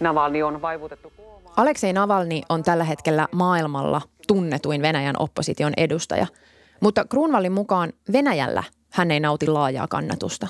Navalny 0.00 0.42
on 0.42 0.62
vaivutettu 0.62 1.12
koomaan. 1.16 1.54
Aleksei 1.56 1.92
Navalny 1.92 2.40
on 2.48 2.62
tällä 2.62 2.84
hetkellä 2.84 3.28
maailmalla 3.32 4.00
tunnetuin 4.26 4.82
Venäjän 4.82 5.16
opposition 5.18 5.72
edustaja– 5.76 6.26
mutta 6.80 7.04
Kruunvallin 7.04 7.52
mukaan 7.52 7.92
Venäjällä 8.12 8.62
hän 8.92 9.10
ei 9.10 9.20
nauti 9.20 9.46
laajaa 9.46 9.88
kannatusta. 9.88 10.48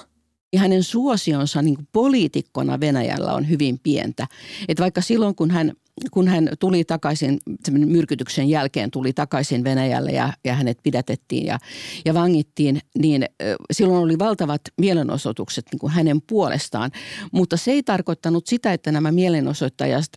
Hänen 0.56 0.82
suosionsa 0.82 1.62
niin 1.62 1.74
kuin 1.74 1.88
poliitikkona 1.92 2.80
Venäjällä 2.80 3.32
on 3.32 3.48
hyvin 3.48 3.78
pientä. 3.82 4.26
Että 4.68 4.82
vaikka 4.82 5.00
silloin, 5.00 5.34
kun 5.34 5.50
hän, 5.50 5.72
kun 6.10 6.28
hän 6.28 6.48
tuli 6.60 6.84
takaisin, 6.84 7.38
myrkytyksen 7.70 8.48
jälkeen 8.48 8.90
tuli 8.90 9.12
takaisin 9.12 9.64
Venäjälle 9.64 10.10
ja, 10.10 10.32
ja 10.44 10.54
hänet 10.54 10.78
pidätettiin 10.82 11.46
ja, 11.46 11.58
ja 12.04 12.14
vangittiin, 12.14 12.80
niin 12.98 13.24
silloin 13.72 14.04
oli 14.04 14.18
valtavat 14.18 14.60
mielenosoitukset 14.80 15.64
niin 15.72 15.78
kuin 15.78 15.92
hänen 15.92 16.22
puolestaan. 16.22 16.90
Mutta 17.32 17.56
se 17.56 17.70
ei 17.70 17.82
tarkoittanut 17.82 18.46
sitä, 18.46 18.72
että 18.72 18.92
nämä 18.92 19.12
mielenosoittajat 19.12 20.08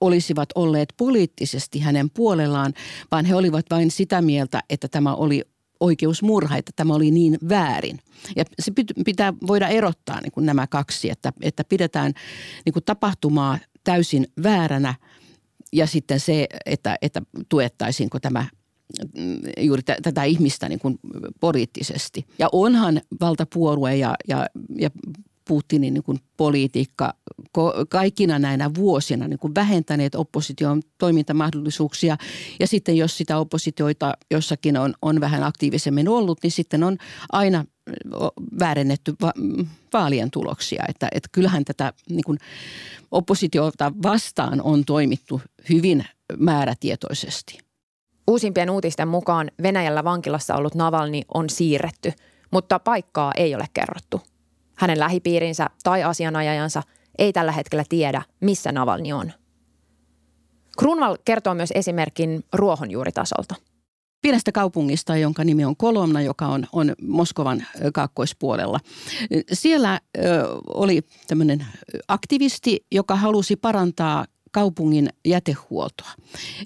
olisivat 0.00 0.48
olleet 0.54 0.94
poliittisesti 0.96 1.80
hänen 1.80 2.10
puolellaan, 2.10 2.74
vaan 3.10 3.24
he 3.24 3.34
olivat 3.34 3.66
vain 3.70 3.90
sitä 3.90 4.22
mieltä, 4.22 4.62
että 4.70 4.88
tämä 4.88 5.14
oli 5.14 5.42
oikeusmurha, 5.80 6.56
että 6.56 6.72
tämä 6.76 6.94
oli 6.94 7.10
niin 7.10 7.38
väärin. 7.48 7.98
Ja 8.36 8.44
se 8.58 8.72
pitää 9.04 9.32
voida 9.46 9.68
erottaa 9.68 10.20
niin 10.20 10.32
kuin 10.32 10.46
nämä 10.46 10.66
kaksi, 10.66 11.10
että, 11.10 11.32
että 11.42 11.64
pidetään 11.64 12.12
niin 12.64 12.72
kuin 12.72 12.84
tapahtumaa 12.84 13.58
täysin 13.84 14.26
vääränä 14.42 14.94
ja 15.72 15.86
sitten 15.86 16.20
se, 16.20 16.46
että, 16.66 16.96
että 17.02 17.22
tuettaisiinko 17.48 18.20
tämä 18.20 18.44
mm, 19.18 19.38
juuri 19.58 19.82
t- 19.82 20.02
tätä 20.02 20.24
ihmistä 20.24 20.68
niin 20.68 20.78
kuin 20.78 20.98
poliittisesti. 21.40 22.26
Ja 22.38 22.48
onhan 22.52 23.00
valtapuolue 23.20 23.96
ja, 23.96 24.14
ja, 24.28 24.46
ja 24.78 24.90
Putinin 25.48 25.94
niin 25.94 26.04
kuin 26.04 26.20
politiikka 26.36 27.14
kaikkina 27.88 28.38
näinä 28.38 28.70
vuosina 28.74 29.28
niin 29.28 29.38
kuin 29.38 29.54
vähentäneet 29.54 30.14
opposition 30.14 30.82
toimintamahdollisuuksia. 30.98 32.16
Ja 32.60 32.66
sitten 32.66 32.96
jos 32.96 33.16
sitä 33.16 33.38
oppositioita 33.38 34.14
jossakin 34.30 34.76
on, 34.76 34.94
on 35.02 35.20
vähän 35.20 35.42
aktiivisemmin 35.42 36.08
ollut, 36.08 36.38
niin 36.42 36.50
sitten 36.50 36.82
on 36.82 36.98
aina 37.32 37.64
väärennetty 38.60 39.14
va- 39.20 39.32
vaalien 39.92 40.30
tuloksia. 40.30 40.84
Että, 40.88 41.08
että 41.12 41.28
kyllähän 41.32 41.64
tätä 41.64 41.92
niin 42.10 42.24
kuin 42.24 42.38
oppositiota 43.10 43.92
vastaan 44.02 44.60
on 44.62 44.84
toimittu 44.84 45.40
hyvin 45.68 46.04
määrätietoisesti. 46.38 47.58
Uusimpien 48.26 48.70
uutisten 48.70 49.08
mukaan 49.08 49.50
Venäjällä 49.62 50.04
vankilassa 50.04 50.54
ollut 50.54 50.74
Navalni 50.74 51.22
on 51.34 51.50
siirretty, 51.50 52.12
mutta 52.50 52.78
paikkaa 52.78 53.32
ei 53.36 53.54
ole 53.54 53.66
kerrottu– 53.74 54.20
hänen 54.74 54.98
lähipiirinsä 54.98 55.66
tai 55.84 56.02
asianajajansa 56.02 56.82
ei 57.18 57.32
tällä 57.32 57.52
hetkellä 57.52 57.84
tiedä, 57.88 58.22
missä 58.40 58.72
Navalni 58.72 59.12
on. 59.12 59.32
Grunwald 60.78 61.16
kertoo 61.24 61.54
myös 61.54 61.72
esimerkin 61.74 62.44
ruohonjuuritasolta. 62.52 63.54
Pienestä 64.22 64.52
kaupungista, 64.52 65.16
jonka 65.16 65.44
nimi 65.44 65.64
on 65.64 65.76
Kolomna, 65.76 66.22
joka 66.22 66.46
on, 66.46 66.66
on 66.72 66.94
Moskovan 67.02 67.66
kaakkoispuolella. 67.94 68.80
Siellä 69.52 70.00
ö, 70.18 70.20
oli 70.66 71.02
tämmöinen 71.26 71.66
aktivisti, 72.08 72.86
joka 72.92 73.16
halusi 73.16 73.56
parantaa 73.56 74.24
kaupungin 74.54 75.08
jätehuoltoa. 75.24 76.10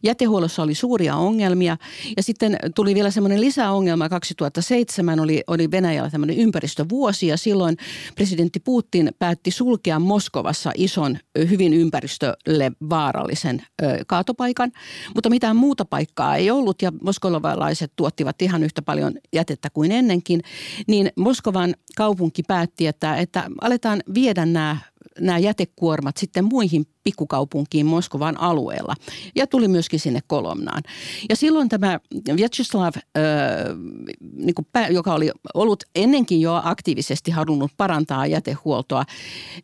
Jätehuollossa 0.02 0.62
oli 0.62 0.74
suuria 0.74 1.16
ongelmia 1.16 1.76
ja 2.16 2.22
sitten 2.22 2.56
tuli 2.74 2.94
vielä 2.94 3.10
semmoinen 3.10 3.40
lisäongelma. 3.40 4.08
2007 4.08 5.20
oli, 5.20 5.42
oli 5.46 5.70
Venäjällä 5.70 6.10
tämmöinen 6.10 6.36
ympäristövuosi 6.36 7.26
ja 7.26 7.36
silloin 7.36 7.76
presidentti 8.14 8.60
Putin 8.60 9.10
päätti 9.18 9.50
sulkea 9.50 9.98
Moskovassa 9.98 10.72
ison, 10.74 11.18
hyvin 11.38 11.74
ympäristölle 11.74 12.72
vaarallisen 12.90 13.62
ö, 13.82 13.98
kaatopaikan, 14.06 14.72
mutta 15.14 15.30
mitään 15.30 15.56
muuta 15.56 15.84
paikkaa 15.84 16.36
ei 16.36 16.50
ollut 16.50 16.82
ja 16.82 16.92
moskovalaiset 17.02 17.92
tuottivat 17.96 18.42
ihan 18.42 18.62
yhtä 18.62 18.82
paljon 18.82 19.12
jätettä 19.32 19.68
kuin 19.70 19.92
ennenkin, 19.92 20.40
niin 20.86 21.12
Moskovan 21.16 21.74
kaupunki 21.96 22.42
päätti, 22.42 22.86
että, 22.86 23.16
että 23.16 23.44
aletaan 23.60 24.02
viedä 24.14 24.46
nämä 24.46 24.76
nämä 25.20 25.38
jätekuormat 25.38 26.16
sitten 26.16 26.44
muihin 26.44 26.86
pikkukaupunkiin 27.04 27.86
Moskovan 27.86 28.40
alueella. 28.40 28.94
Ja 29.34 29.46
tuli 29.46 29.68
myöskin 29.68 30.00
sinne 30.00 30.20
Kolomnaan. 30.26 30.82
Ja 31.28 31.36
silloin 31.36 31.68
tämä 31.68 32.00
Vyacheslav, 32.36 32.92
äh, 32.96 33.02
niin 34.32 34.54
pää, 34.72 34.88
joka 34.88 35.14
oli 35.14 35.30
ollut 35.54 35.84
ennenkin 35.94 36.40
jo 36.40 36.60
aktiivisesti 36.64 37.30
halunnut 37.30 37.72
parantaa 37.76 38.26
jätehuoltoa, 38.26 39.04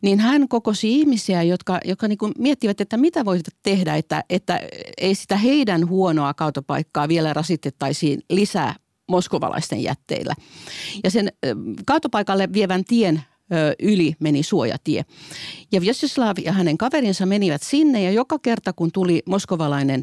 niin 0.01 0.19
hän 0.19 0.47
kokosi 0.47 0.99
ihmisiä, 0.99 1.43
jotka, 1.43 1.79
jotka 1.85 2.07
niin 2.07 2.17
miettivät, 2.37 2.81
että 2.81 2.97
mitä 2.97 3.25
voisivat 3.25 3.53
tehdä, 3.63 3.95
että, 3.95 4.23
että 4.29 4.59
ei 4.97 5.15
sitä 5.15 5.37
heidän 5.37 5.89
huonoa 5.89 6.33
kaatopaikkaa 6.33 7.07
vielä 7.07 7.33
rasitettaisiin 7.33 8.21
lisää 8.29 8.75
moskovalaisten 9.07 9.83
jätteillä. 9.83 10.35
Ja 11.03 11.11
sen 11.11 11.31
kaatopaikalle 11.85 12.53
vievän 12.53 12.85
tien 12.85 13.23
yli 13.79 14.13
meni 14.19 14.43
suojatie. 14.43 15.05
Ja 15.71 15.81
Vyacheslav 15.81 16.37
ja 16.43 16.51
hänen 16.51 16.77
kaverinsa 16.77 17.25
menivät 17.25 17.63
sinne 17.63 18.03
ja 18.03 18.11
joka 18.11 18.39
kerta 18.39 18.73
kun 18.73 18.91
tuli 18.91 19.21
moskovalainen 19.25 20.01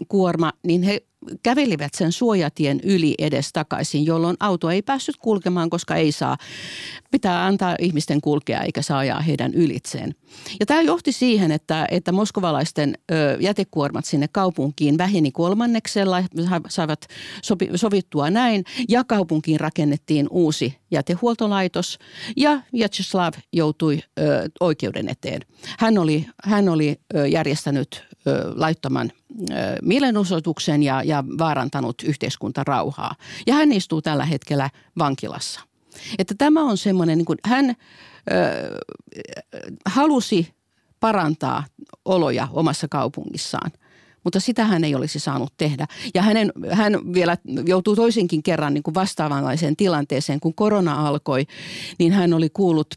jätekuorma, 0.00 0.52
niin 0.66 0.82
he 0.82 1.02
kävelivät 1.42 1.94
sen 1.94 2.12
suojatien 2.12 2.80
yli 2.84 3.14
edes 3.18 3.52
takaisin, 3.52 4.06
jolloin 4.06 4.36
auto 4.40 4.70
ei 4.70 4.82
päässyt 4.82 5.16
kulkemaan, 5.16 5.70
koska 5.70 5.96
ei 5.96 6.12
saa, 6.12 6.36
pitää 7.10 7.46
antaa 7.46 7.76
ihmisten 7.78 8.20
kulkea 8.20 8.60
eikä 8.60 8.82
saa 8.82 8.98
ajaa 8.98 9.20
heidän 9.20 9.54
ylitseen. 9.54 10.14
Ja 10.60 10.66
tämä 10.66 10.80
johti 10.80 11.12
siihen, 11.12 11.52
että, 11.52 11.86
että 11.90 12.12
moskovalaisten 12.12 12.94
jätekuormat 13.40 14.04
sinne 14.04 14.28
kaupunkiin 14.32 14.98
väheni 14.98 15.30
kolmanneksella, 15.30 16.24
saivat 16.68 17.06
sopi, 17.42 17.68
sovittua 17.74 18.30
näin, 18.30 18.64
ja 18.88 19.04
kaupunkiin 19.04 19.60
rakennettiin 19.60 20.26
uusi 20.30 20.76
jätehuoltolaitos, 20.90 21.98
ja 22.36 22.62
Vyacheslav 22.72 23.32
joutui 23.52 24.00
ö, 24.18 24.48
oikeuden 24.60 25.08
eteen. 25.08 25.40
Hän 25.78 25.98
oli, 25.98 26.26
hän 26.44 26.68
oli 26.68 27.00
ö, 27.14 27.26
järjestänyt 27.26 28.09
laittoman 28.54 29.12
mielenosoituksen 29.82 30.82
ja, 30.82 31.02
ja 31.02 31.24
vaarantanut 31.38 32.02
yhteiskuntarauhaa. 32.02 33.14
Ja 33.46 33.54
hän 33.54 33.72
istuu 33.72 34.02
tällä 34.02 34.24
hetkellä 34.24 34.70
vankilassa. 34.98 35.60
Että 36.18 36.34
tämä 36.38 36.62
on 36.64 36.78
semmoinen, 36.78 37.18
niin 37.18 37.26
kuin 37.26 37.38
hän 37.44 37.70
ö, 37.70 37.74
halusi 39.86 40.54
parantaa 41.00 41.64
oloja 42.04 42.48
omassa 42.52 42.88
kaupungissaan– 42.88 43.70
mutta 44.24 44.40
sitä 44.40 44.64
hän 44.64 44.84
ei 44.84 44.94
olisi 44.94 45.18
saanut 45.18 45.52
tehdä. 45.56 45.86
Ja 46.14 46.22
hänen, 46.22 46.52
hän 46.70 47.14
vielä 47.14 47.36
joutuu 47.66 47.96
toisenkin 47.96 48.42
kerran 48.42 48.74
niin 48.74 48.82
kuin 48.82 48.94
vastaavanlaiseen 48.94 49.76
tilanteeseen, 49.76 50.40
kun 50.40 50.54
korona 50.54 51.08
alkoi, 51.08 51.46
niin 51.98 52.12
hän 52.12 52.32
oli 52.32 52.50
kuullut 52.50 52.94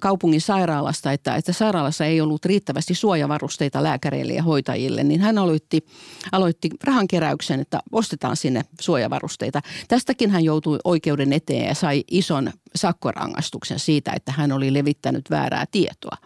kaupungin 0.00 0.40
sairaalasta, 0.40 1.12
että, 1.12 1.36
että 1.36 1.52
sairaalassa 1.52 2.04
ei 2.04 2.20
ollut 2.20 2.44
riittävästi 2.44 2.94
suojavarusteita 2.94 3.82
lääkäreille 3.82 4.32
ja 4.32 4.42
hoitajille, 4.42 5.04
niin 5.04 5.20
hän 5.20 5.38
aloitti, 5.38 5.86
aloitti 6.32 6.70
rahankeräyksen, 6.84 7.60
että 7.60 7.80
ostetaan 7.92 8.36
sinne 8.36 8.62
suojavarusteita. 8.80 9.60
Tästäkin 9.88 10.30
hän 10.30 10.44
joutui 10.44 10.78
oikeuden 10.84 11.32
eteen 11.32 11.68
ja 11.68 11.74
sai 11.74 12.04
ison 12.10 12.52
sakkorangaistuksen 12.74 13.78
siitä, 13.78 14.12
että 14.16 14.32
hän 14.32 14.52
oli 14.52 14.74
levittänyt 14.74 15.30
väärää 15.30 15.64
tietoa. 15.70 16.16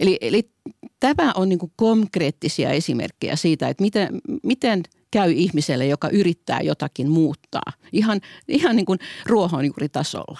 Eli, 0.00 0.18
eli 0.20 0.50
tämä 1.00 1.32
on 1.34 1.48
niin 1.48 1.58
konkreettisia 1.76 2.70
esimerkkejä 2.70 3.36
siitä, 3.36 3.68
että 3.68 3.82
miten, 3.82 4.20
miten 4.42 4.82
käy 5.10 5.32
ihmiselle, 5.32 5.86
joka 5.86 6.08
yrittää 6.08 6.60
jotakin 6.60 7.10
muuttaa 7.10 7.72
ihan, 7.92 8.20
ihan 8.48 8.76
niin 8.76 8.86
kuin 8.86 8.98
ruohonjuuritasolla. 9.26 10.38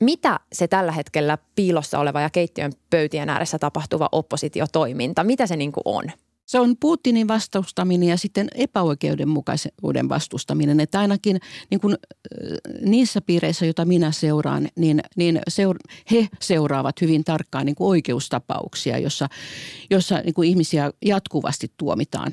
Mitä 0.00 0.40
se 0.52 0.68
tällä 0.68 0.92
hetkellä 0.92 1.38
piilossa 1.54 1.98
oleva 1.98 2.20
ja 2.20 2.30
keittiön 2.30 2.72
pöytien 2.90 3.28
ääressä 3.28 3.58
tapahtuva 3.58 4.08
oppositiotoiminta, 4.12 5.24
mitä 5.24 5.46
se 5.46 5.56
niin 5.56 5.72
kuin 5.72 5.82
on? 5.84 6.04
Se 6.48 6.60
on 6.60 6.76
Putinin 6.80 7.28
vastustaminen 7.28 8.08
ja 8.08 8.16
sitten 8.16 8.48
epäoikeudenmukaisuuden 8.54 10.08
vastustaminen. 10.08 10.80
Että 10.80 11.00
ainakin 11.00 11.40
niin 11.70 11.80
kuin, 11.80 11.96
niissä 12.80 13.20
piireissä, 13.20 13.66
joita 13.66 13.84
minä 13.84 14.12
seuraan, 14.12 14.68
niin, 14.76 15.00
niin 15.16 15.40
seur, 15.48 15.78
he 16.10 16.28
seuraavat 16.40 17.00
hyvin 17.00 17.24
tarkkaan 17.24 17.66
niin 17.66 17.76
kuin 17.76 17.88
oikeustapauksia, 17.88 18.98
jossa, 18.98 19.28
jossa 19.90 20.20
niin 20.24 20.34
kuin 20.34 20.48
ihmisiä 20.48 20.92
jatkuvasti 21.04 21.72
tuomitaan 21.76 22.32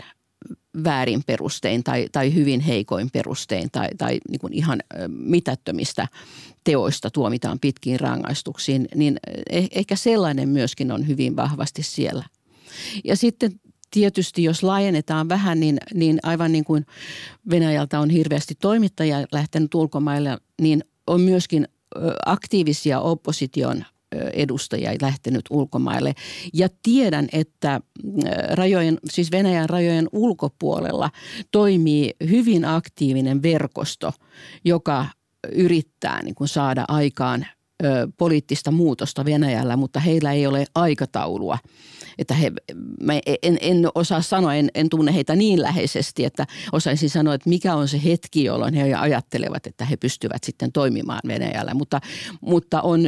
väärin 0.84 1.24
perustein 1.28 1.84
tai, 1.84 2.08
tai 2.12 2.34
hyvin 2.34 2.60
heikoin 2.60 3.10
perustein 3.14 3.70
tai, 3.72 3.88
tai 3.98 4.20
niin 4.30 4.40
kuin 4.40 4.54
ihan 4.54 4.80
mitättömistä 5.08 6.08
teoista 6.64 7.10
tuomitaan 7.10 7.60
pitkiin 7.60 8.00
rangaistuksiin, 8.00 8.88
niin 8.96 9.20
eh, 9.50 9.70
ehkä 9.72 9.96
sellainen 9.96 10.50
myöskin 10.50 10.92
on 10.92 11.08
hyvin 11.08 11.36
vahvasti 11.36 11.84
siellä. 11.84 12.24
Ja 13.04 13.16
sitten 13.16 13.60
tietysti 13.92 14.44
jos 14.44 14.64
laajennetaan 14.64 15.30
vähän, 15.30 15.60
niin, 15.60 15.78
niin 15.94 16.20
aivan 16.24 16.52
niin 16.52 16.66
kuin 16.66 16.86
Venäjältä 17.50 18.00
on 18.00 18.10
hirveästi 18.10 18.56
toimittajia 18.62 19.26
lähtenyt 19.32 19.76
ulkomaille, 19.76 20.38
niin 20.62 20.84
on 21.08 21.22
myöskin 21.22 21.68
aktiivisia 22.26 23.00
opposition 23.00 23.86
edustajia 24.34 24.92
lähtenyt 25.02 25.42
ulkomaille. 25.50 26.14
Ja 26.54 26.70
tiedän, 26.84 27.28
että 27.32 27.82
rajojen, 28.50 28.98
siis 29.10 29.32
Venäjän 29.32 29.70
rajojen 29.70 30.10
ulkopuolella 30.12 31.12
toimii 31.52 32.14
hyvin 32.30 32.66
aktiivinen 32.66 33.42
verkosto, 33.42 34.14
joka 34.66 35.06
yrittää 35.52 36.24
niin 36.24 36.36
kuin 36.36 36.48
saada 36.48 36.86
aikaan 36.88 37.46
poliittista 38.18 38.72
muutosta 38.72 39.26
Venäjällä, 39.26 39.78
mutta 39.78 40.00
heillä 40.00 40.32
ei 40.32 40.48
ole 40.48 40.66
aikataulua. 40.76 41.58
Että 42.18 42.34
he, 42.34 42.52
mä 43.02 43.14
en, 43.44 43.58
en 43.62 43.88
osaa 43.96 44.22
sanoa, 44.22 44.54
en, 44.54 44.70
en 44.76 44.90
tunne 44.90 45.14
heitä 45.14 45.36
niin 45.36 45.62
läheisesti, 45.62 46.26
että 46.26 46.48
osaisin 46.72 47.10
sanoa, 47.10 47.34
että 47.34 47.50
mikä 47.50 47.76
on 47.76 47.88
se 47.88 48.02
hetki, 48.04 48.44
jolloin 48.44 48.74
he 48.74 48.94
ajattelevat, 48.94 49.68
että 49.68 49.86
he 49.86 49.98
pystyvät 49.98 50.44
sitten 50.44 50.72
toimimaan 50.72 51.22
Venäjällä. 51.28 51.74
Mutta, 51.74 52.02
mutta 52.42 52.82
on 52.82 53.02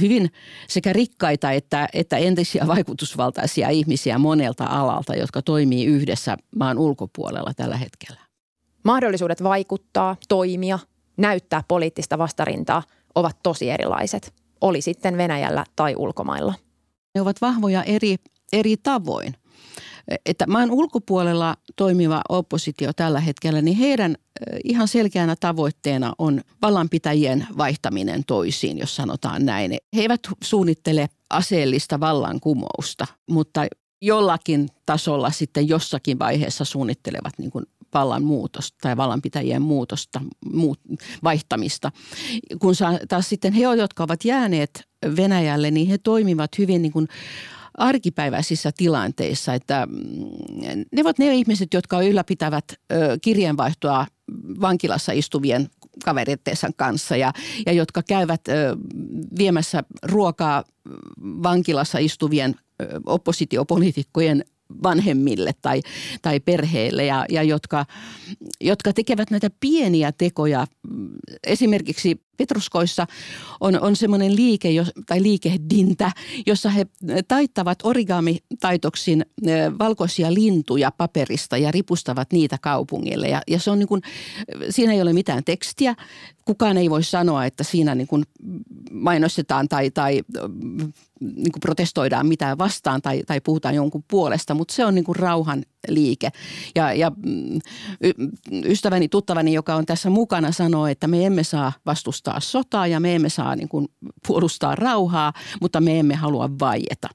hyvin 0.00 0.30
sekä 0.68 0.92
rikkaita 0.92 1.50
että, 1.50 1.88
että 1.92 2.16
entisiä 2.16 2.66
vaikutusvaltaisia 2.66 3.68
ihmisiä 3.68 4.18
monelta 4.18 4.64
alalta, 4.64 5.14
jotka 5.14 5.42
toimii 5.42 5.84
yhdessä 5.84 6.36
maan 6.56 6.78
ulkopuolella 6.78 7.54
tällä 7.56 7.76
hetkellä. 7.76 8.20
Mahdollisuudet 8.84 9.42
vaikuttaa, 9.42 10.16
toimia– 10.28 10.78
näyttää 11.16 11.62
poliittista 11.68 12.18
vastarintaa, 12.18 12.82
ovat 13.14 13.36
tosi 13.42 13.70
erilaiset, 13.70 14.34
oli 14.60 14.80
sitten 14.80 15.16
Venäjällä 15.16 15.64
tai 15.76 15.94
ulkomailla. 15.96 16.54
Ne 17.14 17.20
ovat 17.20 17.40
vahvoja 17.40 17.82
eri, 17.82 18.16
eri 18.52 18.76
tavoin. 18.76 19.34
Että 20.26 20.46
maan 20.46 20.70
ulkopuolella 20.70 21.56
toimiva 21.76 22.22
oppositio 22.28 22.92
tällä 22.92 23.20
hetkellä, 23.20 23.62
niin 23.62 23.76
heidän 23.76 24.16
ihan 24.64 24.88
selkeänä 24.88 25.36
tavoitteena 25.40 26.12
on 26.18 26.40
vallanpitäjien 26.62 27.46
vaihtaminen 27.58 28.24
toisiin, 28.26 28.78
jos 28.78 28.96
sanotaan 28.96 29.46
näin. 29.46 29.70
He 29.96 30.02
eivät 30.02 30.20
suunnittele 30.44 31.08
aseellista 31.30 32.00
vallankumousta, 32.00 33.06
mutta 33.30 33.66
jollakin 34.02 34.68
tasolla 34.86 35.30
sitten 35.30 35.68
jossakin 35.68 36.18
vaiheessa 36.18 36.64
suunnittelevat 36.64 37.32
niin 37.38 37.50
kuin 37.50 37.64
vallan 37.94 38.24
muutosta 38.24 38.78
tai 38.82 38.96
vallanpitäjien 38.96 39.62
muutosta, 39.62 40.20
muut, 40.52 40.80
vaihtamista. 41.24 41.92
Kun 42.58 42.74
taas 43.08 43.28
sitten 43.28 43.52
he, 43.52 43.62
jotka 43.62 44.04
ovat 44.04 44.24
jääneet 44.24 44.88
Venäjälle, 45.16 45.70
niin 45.70 45.88
he 45.88 45.98
toimivat 45.98 46.58
hyvin 46.58 46.82
niin 46.82 46.92
kuin 46.92 47.08
arkipäiväisissä 47.76 48.70
tilanteissa, 48.76 49.54
että 49.54 49.86
mm, 49.90 50.84
ne 50.92 51.02
ovat 51.02 51.18
ne 51.18 51.34
ihmiset, 51.34 51.74
jotka 51.74 52.02
ylläpitävät 52.02 52.64
kirjeenvaihtoa 53.22 54.06
vankilassa 54.60 55.12
istuvien 55.12 55.68
kavereittensa 56.04 56.70
kanssa 56.76 57.16
ja, 57.16 57.32
ja 57.66 57.72
jotka 57.72 58.02
käyvät 58.02 58.40
viemässä 59.38 59.82
ruokaa 60.02 60.64
vankilassa 61.20 61.98
istuvien 61.98 62.54
oppositiopoliitikkojen 63.06 64.44
vanhemmille 64.82 65.54
tai, 65.62 65.82
tai 66.22 66.40
perheille 66.40 67.04
ja, 67.04 67.26
ja 67.28 67.42
jotka, 67.42 67.86
jotka 68.60 68.92
tekevät 68.92 69.30
näitä 69.30 69.50
pieniä 69.60 70.12
tekoja. 70.12 70.66
Esimerkiksi 71.46 72.25
Petruskoissa 72.36 73.06
on, 73.60 73.80
on 73.80 73.96
semmoinen 73.96 74.36
liike 74.36 74.68
tai 75.06 75.22
liikehdintä, 75.22 76.12
jossa 76.46 76.70
he 76.70 76.86
taittavat 77.28 77.78
origami-taitoksin 77.82 79.26
valkoisia 79.78 80.34
lintuja 80.34 80.90
paperista 80.90 81.56
ja 81.56 81.70
ripustavat 81.70 82.32
niitä 82.32 82.58
kaupungille. 82.60 83.28
Ja, 83.28 83.42
ja 83.48 83.58
se 83.58 83.70
on 83.70 83.78
niin 83.78 83.88
kuin, 83.88 84.02
siinä 84.70 84.92
ei 84.92 85.02
ole 85.02 85.12
mitään 85.12 85.44
tekstiä. 85.44 85.94
Kukaan 86.44 86.76
ei 86.76 86.90
voi 86.90 87.02
sanoa, 87.02 87.44
että 87.44 87.64
siinä 87.64 87.94
niin 87.94 88.06
kuin 88.06 88.24
mainostetaan 88.92 89.68
tai, 89.68 89.90
tai 89.90 90.22
niin 91.20 91.52
kuin 91.52 91.60
protestoidaan 91.60 92.26
mitään 92.26 92.58
vastaan 92.58 93.02
tai, 93.02 93.22
tai 93.26 93.40
puhutaan 93.40 93.74
jonkun 93.74 94.04
puolesta, 94.10 94.54
mutta 94.54 94.74
se 94.74 94.84
on 94.84 94.94
niin 94.94 95.04
kuin 95.04 95.16
rauhan 95.16 95.64
liike. 95.88 96.30
Ja, 96.74 96.92
ja 96.92 97.12
mm, 97.16 97.60
ystäväni, 98.64 99.08
tuttavani, 99.08 99.52
joka 99.52 99.74
on 99.74 99.86
tässä 99.86 100.10
mukana, 100.10 100.52
sanoo, 100.52 100.86
että 100.86 101.06
me 101.06 101.26
emme 101.26 101.44
saa 101.44 101.72
vastustaa 101.86 102.25
sotaa 102.40 102.86
ja 102.86 103.00
me 103.00 103.14
emme 103.14 103.28
saa 103.28 103.56
niin 103.56 103.68
kuin 103.68 103.88
puolustaa 104.26 104.74
rauhaa, 104.74 105.32
mutta 105.60 105.80
me 105.80 105.98
emme 105.98 106.14
halua 106.14 106.50
vaieta 106.60 107.08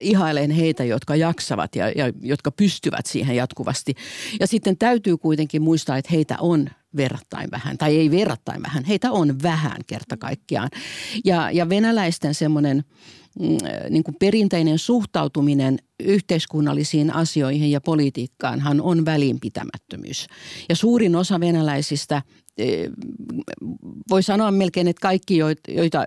ihailen 0.00 0.50
heitä, 0.50 0.84
jotka 0.84 1.16
jaksavat 1.16 1.76
ja, 1.76 1.90
ja 1.90 2.12
jotka 2.20 2.50
pystyvät 2.50 3.06
siihen 3.06 3.36
jatkuvasti. 3.36 3.94
Ja 4.40 4.46
sitten 4.46 4.78
täytyy 4.78 5.16
kuitenkin 5.16 5.62
muistaa, 5.62 5.96
että 5.96 6.10
heitä 6.12 6.36
on 6.40 6.68
verrattain 6.96 7.50
vähän, 7.50 7.78
tai 7.78 7.96
ei 7.96 8.10
verrattain 8.10 8.62
vähän, 8.62 8.84
heitä 8.84 9.12
on 9.12 9.42
vähän 9.42 9.78
kerta 9.86 10.16
kaikkiaan. 10.16 10.70
Ja, 11.24 11.50
ja 11.50 11.68
venäläisten 11.68 12.34
semmoinen 12.34 12.84
Mm, 13.40 13.58
niin 13.90 14.04
kuin 14.04 14.14
perinteinen 14.14 14.78
suhtautuminen 14.78 15.78
yhteiskunnallisiin 16.00 17.14
asioihin 17.14 17.70
ja 17.70 17.80
politiikkaanhan 17.80 18.80
on 18.80 19.04
välinpitämättömyys. 19.04 20.26
Ja 20.68 20.76
suurin 20.76 21.16
osa 21.16 21.40
venäläisistä 21.40 22.22
voi 24.10 24.22
sanoa 24.22 24.50
melkein, 24.50 24.88
että 24.88 25.00
kaikki, 25.00 25.36
joita 25.68 26.04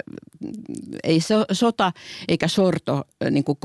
ei 1.03 1.19
sota 1.51 1.91
eikä 2.27 2.47
sorto 2.47 3.03
niin 3.31 3.43
kuin 3.43 3.57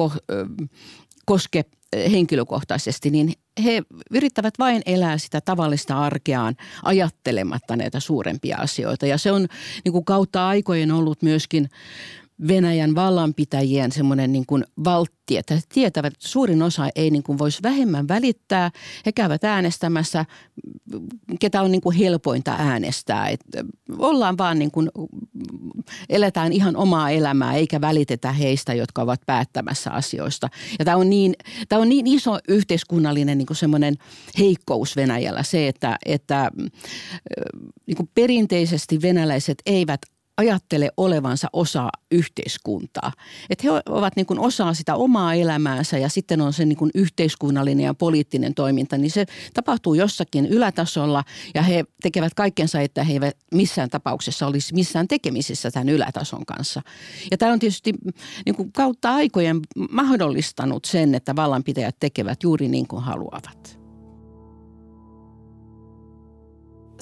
koske 1.26 1.64
henkilökohtaisesti, 2.10 3.10
niin 3.10 3.32
he 3.64 3.82
yrittävät 4.10 4.54
vain 4.58 4.82
elää 4.86 5.18
sitä 5.18 5.40
tavallista 5.40 5.98
arkeaan 6.00 6.56
ajattelematta 6.82 7.76
näitä 7.76 8.00
suurempia 8.00 8.56
asioita. 8.56 9.06
Ja 9.06 9.18
se 9.18 9.32
on 9.32 9.46
niin 9.84 9.92
kuin 9.92 10.04
kautta 10.04 10.48
aikojen 10.48 10.92
ollut 10.92 11.22
myöskin 11.22 11.68
Venäjän 12.48 12.94
vallanpitäjien 12.94 13.92
semmoinen 13.92 14.32
niin 14.32 14.46
kuin 14.46 14.64
valtti, 14.84 15.36
että 15.36 15.54
he 15.54 15.60
tietävät, 15.74 16.12
että 16.12 16.28
suurin 16.28 16.62
osa 16.62 16.88
ei 16.96 17.10
niin 17.10 17.22
kuin 17.22 17.38
voisi 17.38 17.62
vähemmän 17.62 18.08
välittää. 18.08 18.70
He 19.06 19.12
käyvät 19.12 19.44
äänestämässä, 19.44 20.24
ketä 21.40 21.62
on 21.62 21.70
niin 21.70 21.80
kuin 21.80 21.96
helpointa 21.96 22.54
äänestää. 22.58 23.28
Että 23.28 23.64
ollaan 23.98 24.38
vaan 24.38 24.58
niin 24.58 24.70
kuin, 24.70 24.90
eletään 26.08 26.52
ihan 26.52 26.76
omaa 26.76 27.10
elämää 27.10 27.54
eikä 27.54 27.80
välitetä 27.80 28.32
heistä, 28.32 28.74
jotka 28.74 29.02
ovat 29.02 29.20
päättämässä 29.26 29.90
asioista. 29.90 30.48
Ja 30.78 30.84
tämä 30.84 30.96
on 30.96 31.10
niin, 31.10 31.34
tämä 31.68 31.82
on 31.82 31.88
niin 31.88 32.06
iso 32.06 32.38
yhteiskunnallinen 32.48 33.38
niin 33.38 33.46
kuin 33.46 33.56
semmoinen 33.56 33.94
heikkous 34.38 34.96
Venäjällä 34.96 35.42
se, 35.42 35.68
että, 35.68 35.96
että 36.06 36.50
niin 37.86 37.96
kuin 37.96 38.10
perinteisesti 38.14 39.02
venäläiset 39.02 39.62
eivät 39.66 40.00
ajattele 40.36 40.90
olevansa 40.96 41.48
osa 41.52 41.88
yhteiskuntaa. 42.10 43.12
Että 43.50 43.62
he 43.64 43.70
ovat 43.88 44.16
niin 44.16 44.26
kuin 44.26 44.38
osa 44.38 44.74
sitä 44.74 44.94
omaa 44.94 45.34
elämäänsä 45.34 45.98
ja 45.98 46.08
sitten 46.08 46.40
on 46.40 46.52
se 46.52 46.64
niin 46.64 46.76
kuin 46.76 46.90
yhteiskunnallinen 46.94 47.84
ja 47.84 47.94
poliittinen 47.94 48.54
toiminta, 48.54 48.98
niin 48.98 49.10
se 49.10 49.26
tapahtuu 49.54 49.94
jossakin 49.94 50.46
ylätasolla 50.46 51.24
ja 51.54 51.62
he 51.62 51.84
tekevät 52.02 52.34
kaikkensa, 52.34 52.80
että 52.80 53.04
he 53.04 53.12
eivät 53.12 53.36
missään 53.54 53.90
tapauksessa 53.90 54.46
olisi 54.46 54.74
missään 54.74 55.08
tekemisissä 55.08 55.70
tämän 55.70 55.88
ylätason 55.88 56.46
kanssa. 56.46 56.82
Ja 57.30 57.38
tämä 57.38 57.52
on 57.52 57.58
tietysti 57.58 57.92
niin 58.46 58.56
kuin 58.56 58.72
kautta 58.72 59.14
aikojen 59.14 59.60
mahdollistanut 59.90 60.84
sen, 60.84 61.14
että 61.14 61.36
vallanpitäjät 61.36 61.96
tekevät 62.00 62.42
juuri 62.42 62.68
niin 62.68 62.88
kuin 62.88 63.02
haluavat. 63.02 63.78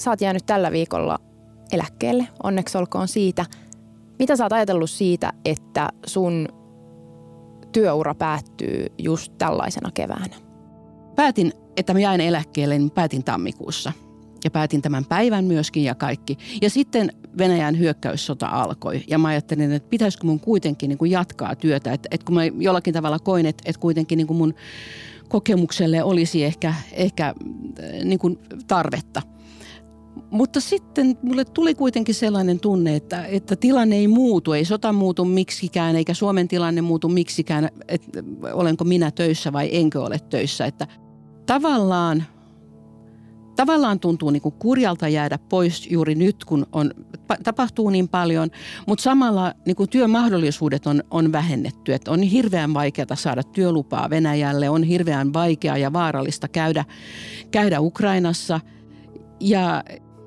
Oot 0.07 0.21
jäänyt 0.21 0.45
tällä 0.45 0.71
viikolla 0.71 1.32
eläkkeelle, 1.73 2.27
onneksi 2.43 2.77
olkoon 2.77 3.07
siitä. 3.07 3.45
Mitä 4.19 4.35
sä 4.35 4.45
oot 4.45 4.53
ajatellut 4.53 4.89
siitä, 4.89 5.33
että 5.45 5.89
sun 6.05 6.47
työura 7.71 8.15
päättyy 8.15 8.85
just 8.97 9.33
tällaisena 9.37 9.91
keväänä? 9.91 10.35
Päätin, 11.15 11.53
että 11.77 11.93
mä 11.93 11.99
jäin 11.99 12.21
eläkkeelle, 12.21 12.77
niin 12.77 12.91
päätin 12.91 13.23
tammikuussa. 13.23 13.91
Ja 14.43 14.51
päätin 14.51 14.81
tämän 14.81 15.05
päivän 15.05 15.45
myöskin 15.45 15.83
ja 15.83 15.95
kaikki. 15.95 16.37
Ja 16.61 16.69
sitten 16.69 17.13
Venäjän 17.37 17.79
hyökkäyssota 17.79 18.47
alkoi. 18.47 19.03
Ja 19.07 19.17
mä 19.17 19.27
ajattelin, 19.27 19.71
että 19.71 19.89
pitäisikö 19.89 20.27
mun 20.27 20.39
kuitenkin 20.39 20.89
niin 20.89 20.97
kuin 20.97 21.11
jatkaa 21.11 21.55
työtä. 21.55 21.93
Että, 21.93 22.09
että 22.11 22.25
kun 22.25 22.35
mä 22.35 22.41
jollakin 22.45 22.93
tavalla 22.93 23.19
koin, 23.19 23.45
että, 23.45 23.63
että 23.65 23.79
kuitenkin 23.79 24.17
niin 24.17 24.27
kuin 24.27 24.37
mun 24.37 24.53
kokemukselle 25.29 26.03
olisi 26.03 26.43
ehkä, 26.43 26.73
ehkä 26.91 27.27
äh, 27.27 28.03
niin 28.03 28.19
kuin 28.19 28.39
tarvetta– 28.67 29.21
mutta 30.31 30.59
sitten 30.61 31.17
mulle 31.21 31.45
tuli 31.45 31.75
kuitenkin 31.75 32.15
sellainen 32.15 32.59
tunne, 32.59 32.95
että, 32.95 33.25
että 33.25 33.55
tilanne 33.55 33.95
ei 33.95 34.07
muutu, 34.07 34.53
ei 34.53 34.65
sota 34.65 34.93
muutu 34.93 35.25
miksikään, 35.25 35.95
eikä 35.95 36.13
Suomen 36.13 36.47
tilanne 36.47 36.81
muutu 36.81 37.09
miksikään, 37.09 37.69
että 37.87 38.23
olenko 38.53 38.83
minä 38.83 39.11
töissä 39.11 39.53
vai 39.53 39.69
enkö 39.71 40.03
ole 40.03 40.19
töissä. 40.29 40.65
Että 40.65 40.87
tavallaan, 41.45 42.23
tavallaan 43.55 43.99
tuntuu 43.99 44.29
niin 44.29 44.41
kuin 44.41 44.55
kurjalta 44.59 45.07
jäädä 45.07 45.37
pois 45.37 45.91
juuri 45.91 46.15
nyt, 46.15 46.45
kun 46.45 46.65
on, 46.71 46.91
tapahtuu 47.43 47.89
niin 47.89 48.07
paljon, 48.07 48.49
mutta 48.87 49.03
samalla 49.03 49.53
niin 49.65 49.75
kuin 49.75 49.89
työmahdollisuudet 49.89 50.87
on, 50.87 51.03
on 51.11 51.31
vähennetty. 51.31 51.93
Että 51.93 52.11
on 52.11 52.21
hirveän 52.21 52.73
vaikeaa 52.73 53.15
saada 53.15 53.43
työlupaa 53.43 54.09
Venäjälle, 54.09 54.69
on 54.69 54.83
hirveän 54.83 55.33
vaikeaa 55.33 55.77
ja 55.77 55.93
vaarallista 55.93 56.47
käydä, 56.47 56.85
käydä 57.51 57.81
Ukrainassa– 57.81 58.59
ja 59.43 59.83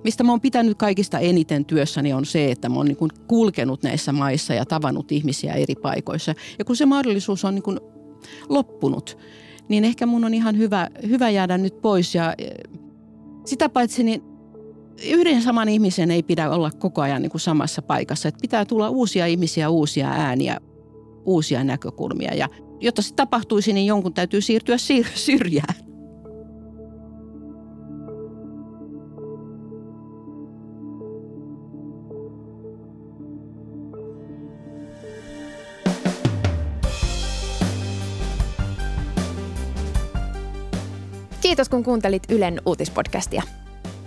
mistä 0.07 0.25
mä 0.25 0.33
oon 0.33 0.41
pitänyt 0.41 0.79
kaikista 0.79 1.19
eniten 1.19 1.65
työssäni 1.65 2.13
on 2.13 2.25
se, 2.25 2.51
että 2.51 2.69
mä 2.69 2.75
oon 2.75 2.87
niin 2.87 3.11
kulkenut 3.27 3.83
näissä 3.83 4.13
maissa 4.13 4.55
ja 4.55 4.65
tavannut 4.65 5.13
ihmisiä 5.13 5.55
eri 5.55 5.75
paikoissa. 5.75 6.35
Ja 6.59 6.65
kun 6.65 6.77
se 6.77 6.87
mahdollisuus 6.87 7.45
on 7.45 7.55
niin 7.55 7.81
loppunut, 8.49 9.19
niin 9.69 9.85
ehkä 9.85 10.07
mun 10.07 10.25
on 10.25 10.35
ihan 10.35 10.59
hyvä, 10.59 10.89
hyvä 11.09 11.31
jäädä 11.31 11.59
nyt 11.59 11.81
pois. 11.81 12.15
Ja 12.15 12.35
e, 12.39 12.49
sitä 13.45 13.69
paitsi 13.69 14.03
niin 14.03 14.23
yhden 15.05 15.43
saman 15.43 15.69
ihmisen 15.69 16.11
ei 16.11 16.23
pidä 16.23 16.51
olla 16.51 16.71
koko 16.71 17.03
ajan 17.03 17.23
niin 17.23 17.41
samassa 17.41 17.83
paikassa. 17.83 18.29
Että 18.29 18.43
pitää 18.43 18.65
tulla 18.65 18.91
uusia 18.91 19.27
ihmisiä, 19.27 19.69
uusia 19.69 20.09
ääniä, 20.09 20.61
uusia 21.25 21.65
näkökulmia. 21.65 22.35
Ja 22.35 22.49
jotta 22.81 23.03
se 23.03 23.15
tapahtuisi, 23.15 23.73
niin 23.73 23.87
jonkun 23.87 24.15
täytyy 24.15 24.41
siirtyä 24.41 24.77
syrjään. 25.15 25.86
Kiitos 41.57 41.69
kun 41.69 41.85
kuuntelit 41.85 42.23
Ylen 42.31 42.61
uutispodcastia. 42.67 43.43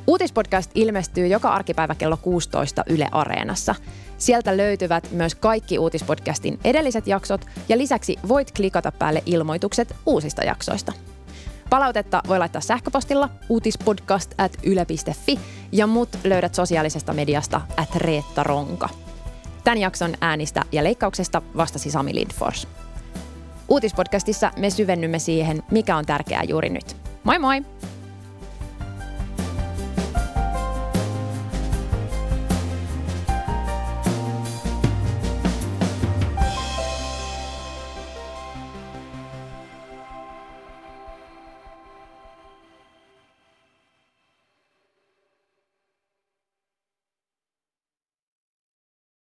Uutispodcast 0.07 0.71
ilmestyy 0.75 1.27
joka 1.27 1.49
arkipäivä 1.49 1.95
kello 1.95 2.17
16 2.17 2.83
Yle 2.89 3.07
Areenassa. 3.11 3.75
Sieltä 4.17 4.57
löytyvät 4.57 5.11
myös 5.11 5.35
kaikki 5.35 5.79
Uutispodcastin 5.79 6.59
edelliset 6.63 7.07
jaksot 7.07 7.45
ja 7.69 7.77
lisäksi 7.77 8.15
voit 8.27 8.51
klikata 8.51 8.91
päälle 8.91 9.23
ilmoitukset 9.25 9.95
uusista 10.05 10.43
jaksoista. 10.43 10.93
Palautetta 11.69 12.21
voi 12.27 12.39
laittaa 12.39 12.61
sähköpostilla 12.61 13.29
uutispodcast 13.49 14.33
at 14.37 14.57
yle.fi 14.63 15.39
ja 15.71 15.87
mut 15.87 16.09
löydät 16.23 16.55
sosiaalisesta 16.55 17.13
mediasta 17.13 17.61
at 17.77 17.95
Reetta 17.95 18.43
Ronka. 18.43 18.89
Tämän 19.63 19.77
jakson 19.77 20.13
äänistä 20.21 20.63
ja 20.71 20.83
leikkauksesta 20.83 21.41
vastasi 21.57 21.91
Sami 21.91 22.15
Lindfors. 22.15 22.67
Uutispodcastissa 23.69 24.51
me 24.57 24.69
syvennymme 24.69 25.19
siihen, 25.19 25.63
mikä 25.71 25.97
on 25.97 26.05
tärkeää 26.05 26.43
juuri 26.43 26.69
nyt. 26.69 27.08
Moi 27.23 27.37
moi! 27.37 27.59